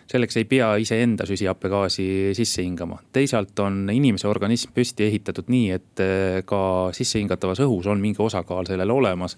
selleks 0.10 0.38
ei 0.42 0.46
pea 0.50 0.74
iseenda 0.82 1.26
süsihappegaasi 1.30 2.06
sisse 2.38 2.64
hingama. 2.66 3.00
teisalt 3.14 3.60
on 3.60 3.90
inimese 3.94 4.28
organism 4.28 4.74
püsti 4.74 5.06
ehitatud 5.06 5.50
nii, 5.54 5.72
et 5.72 6.06
ka 6.50 6.62
sissehingatavas 6.96 7.62
õhus 7.66 7.90
on 7.92 8.02
mingi 8.02 8.22
osakaal 8.26 8.66
sellel 8.70 8.90
olemas 8.90 9.38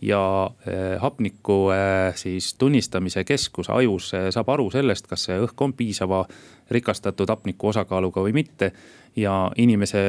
ja 0.00 0.50
eh, 0.66 0.98
hapniku 1.00 1.70
eh, 1.72 2.12
siis 2.14 2.54
tunnistamise 2.54 3.24
keskus 3.24 3.70
ajus 3.72 4.12
eh, 4.14 4.28
saab 4.34 4.50
aru 4.52 4.68
sellest, 4.70 5.08
kas 5.08 5.28
see 5.28 5.38
õhk 5.40 5.64
on 5.64 5.72
piisava 5.76 6.24
rikastatud 6.70 7.30
hapniku 7.30 7.70
osakaaluga 7.72 8.24
või 8.26 8.34
mitte. 8.42 8.72
ja 9.16 9.50
inimese, 9.56 10.00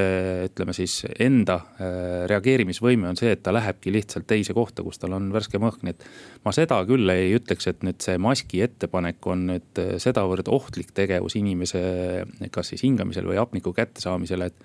ütleme 0.50 0.74
siis 0.76 1.06
enda 1.20 1.62
reageerimisvõime 2.28 3.08
on 3.08 3.16
see, 3.16 3.30
et 3.32 3.44
ta 3.44 3.54
lähebki 3.56 3.94
lihtsalt 3.94 4.26
teise 4.28 4.52
kohta, 4.54 4.84
kus 4.84 5.00
tal 5.00 5.14
on 5.16 5.30
värske 5.32 5.62
õhk, 5.62 5.86
nii 5.86 5.94
et. 5.96 6.04
ma 6.44 6.52
seda 6.52 6.82
küll 6.90 7.08
ei 7.14 7.32
ütleks, 7.38 7.70
et 7.72 7.86
nüüd 7.88 8.04
see 8.04 8.18
maski 8.20 8.60
ettepanek 8.66 9.24
on 9.32 9.46
nüüd 9.54 9.82
sedavõrd 10.04 10.52
ohtlik 10.52 10.92
tegevus 10.98 11.38
inimese, 11.40 11.80
kas 12.52 12.74
siis 12.74 12.84
hingamisel 12.84 13.30
või 13.30 13.40
hapniku 13.40 13.72
kättesaamisel, 13.78 14.50
et 14.50 14.60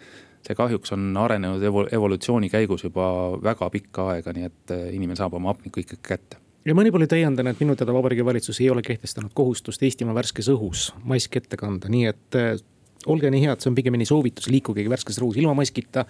see 0.47 0.59
kahjuks 0.59 0.95
on 0.97 1.11
arenenud 1.17 1.63
evolutsiooni 1.93 2.51
käigus 2.53 2.85
juba 2.85 3.07
väga 3.43 3.71
pikka 3.71 4.09
aega, 4.15 4.35
nii 4.37 4.49
et 4.49 4.75
äh, 4.75 4.89
inimene 4.97 5.19
saab 5.19 5.39
oma 5.39 5.53
hapniku 5.53 5.85
ikkagi 5.85 6.03
kätte 6.09 6.41
ja 6.67 6.75
ma 6.75 6.85
nii 6.87 6.95
palju 6.95 7.09
täiendan, 7.11 7.51
et 7.51 7.63
minu 7.63 7.77
teada 7.79 7.95
Vabariigi 7.95 8.25
Valitsus 8.25 8.61
ei 8.63 8.71
ole 8.71 8.83
kehtestanud 8.87 9.35
kohustust 9.35 9.83
Eestimaa 9.83 10.15
värskes 10.19 10.51
õhus 10.53 10.91
maski 11.09 11.43
ette 11.43 11.59
kanda, 11.61 11.91
nii 11.93 12.07
et 12.11 12.39
äh, 12.39 12.55
olge 13.11 13.31
nii 13.31 13.43
head, 13.47 13.63
see 13.63 13.71
on 13.71 13.77
pigemini 13.77 14.07
soovitus, 14.09 14.49
liikugegi 14.53 14.91
värskes 14.91 15.19
õhus 15.23 15.39
ilma 15.41 15.55
maskita, 15.59 16.05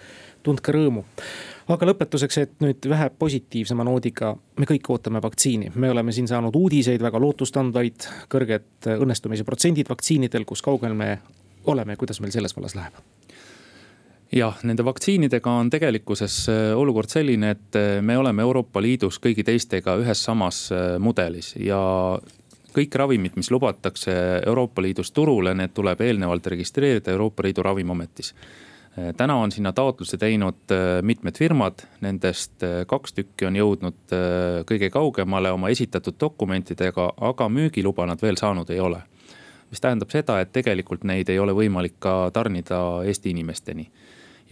tundke 0.45 0.75
rõõmu. 0.75 1.05
aga 1.73 1.89
lõpetuseks, 1.89 2.39
et 2.43 2.55
nüüd 2.65 2.89
vähe 2.91 3.09
positiivsema 3.19 3.87
noodiga, 3.87 4.35
me 4.59 4.69
kõik 4.69 4.91
ootame 4.93 5.23
vaktsiini, 5.25 5.73
me 5.75 5.91
oleme 5.91 6.13
siin 6.13 6.29
saanud 6.29 6.57
uudiseid, 6.59 7.03
väga 7.03 7.21
lootustandvaid, 7.23 8.09
kõrged 8.33 8.91
õnnestumise 8.99 9.47
protsendid 9.49 9.89
vaktsiinidel, 9.89 10.45
kus 10.49 10.65
kaugel 10.65 10.97
me 10.99 11.17
oleme, 11.65 11.97
kuidas 11.97 12.21
meil 12.21 12.35
selles 12.35 12.57
vallas 12.57 12.77
läheb? 12.77 13.01
Jah, 14.33 14.57
nende 14.65 14.85
vaktsiinidega 14.85 15.51
on 15.61 15.71
tegelikkuses 15.71 16.37
äh, 16.49 16.61
olukord 16.79 17.11
selline, 17.13 17.53
et 17.57 17.77
äh, 17.77 18.01
me 18.05 18.17
oleme 18.19 18.43
Euroopa 18.43 18.83
Liidus 18.83 19.21
kõigi 19.23 19.45
teistega 19.45 19.97
ühes 20.01 20.25
samas 20.25 20.65
äh, 20.73 20.97
mudelis 21.03 21.53
ja 21.61 21.79
kõik 22.73 22.97
ravimid, 22.97 23.37
mis 23.37 23.51
lubatakse 23.53 24.13
Euroopa 24.47 24.83
Liidus 24.83 25.13
turule, 25.13 25.53
need 25.55 25.75
tuleb 25.77 26.01
eelnevalt 26.01 26.47
registreerida 26.55 27.13
Euroopa 27.13 27.45
Liidu 27.45 27.63
Ravimiametis. 27.63 28.33
täna 29.17 29.35
on 29.37 29.53
sinna 29.53 29.73
taotluse 29.73 30.17
teinud 30.17 30.73
mitmed 31.03 31.37
firmad, 31.37 31.85
nendest 32.01 32.65
kaks 32.87 33.13
tükki 33.13 33.47
on 33.47 33.57
jõudnud 33.57 34.15
kõige 34.69 34.91
kaugemale 34.91 35.53
oma 35.53 35.69
esitatud 35.69 36.17
dokumentidega, 36.21 37.13
aga 37.21 37.49
müügiluba 37.49 38.07
nad 38.07 38.23
veel 38.23 38.37
saanud 38.37 38.71
ei 38.71 38.81
ole. 38.81 39.03
mis 39.71 39.81
tähendab 39.81 40.11
seda, 40.11 40.41
et 40.41 40.53
tegelikult 40.53 41.05
neid 41.05 41.29
ei 41.29 41.39
ole 41.39 41.53
võimalik 41.53 42.01
ka 42.01 42.31
tarnida 42.33 43.05
Eesti 43.05 43.31
inimesteni 43.31 43.91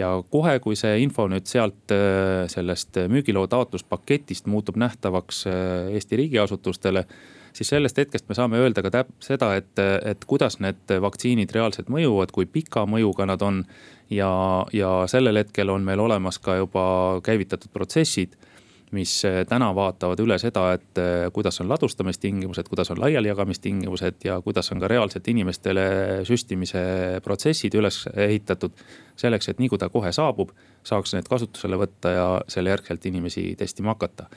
ja 0.01 0.15
kohe, 0.33 0.57
kui 0.65 0.79
see 0.79 1.01
info 1.05 1.29
nüüd 1.31 1.49
sealt 1.51 1.93
äh, 1.95 2.47
sellest 2.53 2.99
müügiloa 3.13 3.51
taotluspaketist 3.53 4.49
muutub 4.51 4.81
nähtavaks 4.81 5.45
äh, 5.51 5.93
Eesti 5.95 6.19
riigiasutustele 6.25 7.07
siis 7.53 7.69
sellest 7.69 7.99
hetkest 7.99 8.29
me 8.29 8.35
saame 8.39 8.61
öelda 8.63 8.83
ka 8.85 8.93
täp-, 8.95 9.15
seda, 9.23 9.55
et, 9.59 9.73
et 9.81 10.25
kuidas 10.29 10.59
need 10.63 10.95
vaktsiinid 11.03 11.51
reaalselt 11.55 11.91
mõjuvad, 11.93 12.33
kui 12.35 12.47
pika 12.47 12.87
mõjuga 12.87 13.27
nad 13.31 13.43
on. 13.43 13.65
ja, 14.11 14.31
ja 14.73 14.91
sellel 15.07 15.39
hetkel 15.39 15.71
on 15.71 15.85
meil 15.87 16.01
olemas 16.01 16.39
ka 16.43 16.57
juba 16.59 16.85
käivitatud 17.23 17.71
protsessid 17.73 18.35
mis 18.97 19.13
eh, 19.25 19.43
täna 19.49 19.71
vaatavad 19.75 20.21
üle 20.23 20.39
seda, 20.43 20.65
et 20.77 21.01
eh, 21.01 21.27
kuidas 21.35 21.61
on 21.63 21.69
ladustamistingimused, 21.71 22.69
kuidas 22.69 22.91
on 22.91 23.01
laialijagamistingimused 23.01 24.25
ja 24.25 24.41
kuidas 24.45 24.73
on 24.73 24.83
ka 24.83 24.89
reaalselt 24.91 25.29
inimestele 25.29 25.85
süstimise 26.29 26.83
protsessid 27.25 27.75
üles 27.79 28.05
ehitatud. 28.17 28.73
selleks, 29.21 29.51
et 29.51 29.59
nii 29.61 29.69
kui 29.69 29.79
ta 29.79 29.91
kohe 29.93 30.13
saabub, 30.17 30.55
saaks 30.87 31.13
need 31.13 31.27
kasutusele 31.29 31.77
võtta 31.77 32.13
ja 32.15 32.27
selle 32.49 32.71
järgselt 32.73 33.05
inimesi 33.07 33.51
testima 33.59 33.93
hakata 33.93 34.31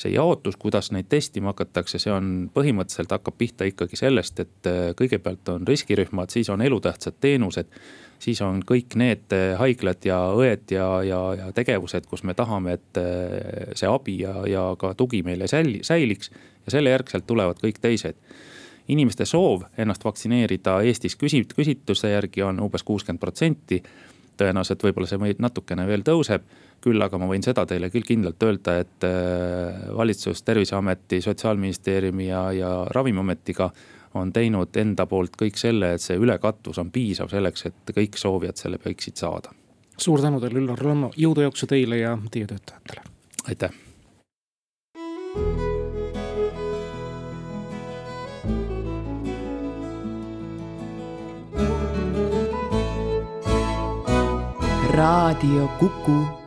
see 0.00 0.14
jaotus, 0.14 0.56
kuidas 0.56 0.90
neid 0.94 1.08
testima 1.12 1.52
hakatakse, 1.52 2.00
see 2.00 2.12
on 2.12 2.50
põhimõtteliselt 2.54 3.12
hakkab 3.12 3.36
pihta 3.38 3.68
ikkagi 3.68 3.98
sellest, 4.00 4.40
et 4.44 4.68
äh, 4.70 4.92
kõigepealt 4.98 5.48
on 5.52 5.66
riskirühmad, 5.68 6.32
siis 6.32 6.50
on 6.52 6.62
elutähtsad 6.64 7.20
teenused. 7.20 7.68
siis 8.20 8.40
on 8.44 8.60
kõik 8.68 8.96
need 9.00 9.32
äh, 9.32 9.58
haiglad 9.58 10.04
ja 10.04 10.18
õed 10.36 10.72
ja, 10.72 11.02
ja, 11.02 11.20
ja 11.38 11.52
tegevused, 11.56 12.06
kus 12.06 12.22
me 12.22 12.34
tahame, 12.34 12.78
et 12.78 13.00
äh, 13.00 13.74
see 13.74 13.88
abi 13.88 14.20
ja, 14.20 14.34
ja 14.46 14.64
ka 14.78 14.94
tugi 14.94 15.22
meile 15.22 15.48
säil-, 15.48 15.82
säiliks. 15.82 16.30
ja 16.66 16.76
selle 16.76 16.90
järgselt 16.90 17.26
tulevad 17.26 17.60
kõik 17.60 17.80
teised 17.80 18.16
inimeste 18.90 19.24
soov 19.24 19.62
ennast 19.78 20.04
vaktsineerida 20.04 20.80
Eestis 20.82 21.16
küsit-, 21.16 21.54
küsitluse 21.54 22.10
järgi 22.10 22.42
on 22.42 22.60
umbes 22.60 22.82
kuuskümmend 22.82 23.20
protsenti 23.20 23.82
tõenäoliselt 24.40 24.82
võib-olla 24.84 25.08
see 25.10 25.36
natukene 25.38 25.86
veel 25.88 26.04
tõuseb. 26.06 26.44
Küll 26.80 27.02
aga 27.02 27.18
ma 27.20 27.28
võin 27.30 27.44
seda 27.44 27.66
teile 27.68 27.90
küll 27.92 28.06
kindlalt 28.06 28.42
öelda, 28.46 28.78
et 28.82 29.06
äh, 29.06 29.86
valitsus, 29.96 30.42
terviseameti, 30.46 31.20
sotsiaalministeeriumi 31.24 32.28
ja, 32.30 32.44
ja 32.56 32.70
ravimiametiga 32.90 33.70
on 34.14 34.32
teinud 34.34 34.74
enda 34.80 35.06
poolt 35.06 35.36
kõik 35.38 35.60
selle, 35.60 35.94
et 35.94 36.02
see 36.02 36.18
ülekatvus 36.18 36.80
on 36.82 36.90
piisav 36.90 37.30
selleks, 37.30 37.68
et 37.70 37.94
kõik 37.94 38.18
soovijad 38.18 38.58
selle 38.58 38.80
võiksid 38.82 39.20
saada. 39.20 39.54
suur 40.00 40.20
tänu 40.20 40.40
teile, 40.40 40.64
Üllar 40.64 40.82
Lanno, 40.84 41.12
jõudu, 41.16 41.44
jaksu 41.46 41.68
teile 41.70 42.00
ja 42.02 42.18
teie 42.30 42.48
töötajatele. 42.50 43.06
aitäh 43.48 43.78
raadio 55.00 55.68
Kuku 55.78 56.39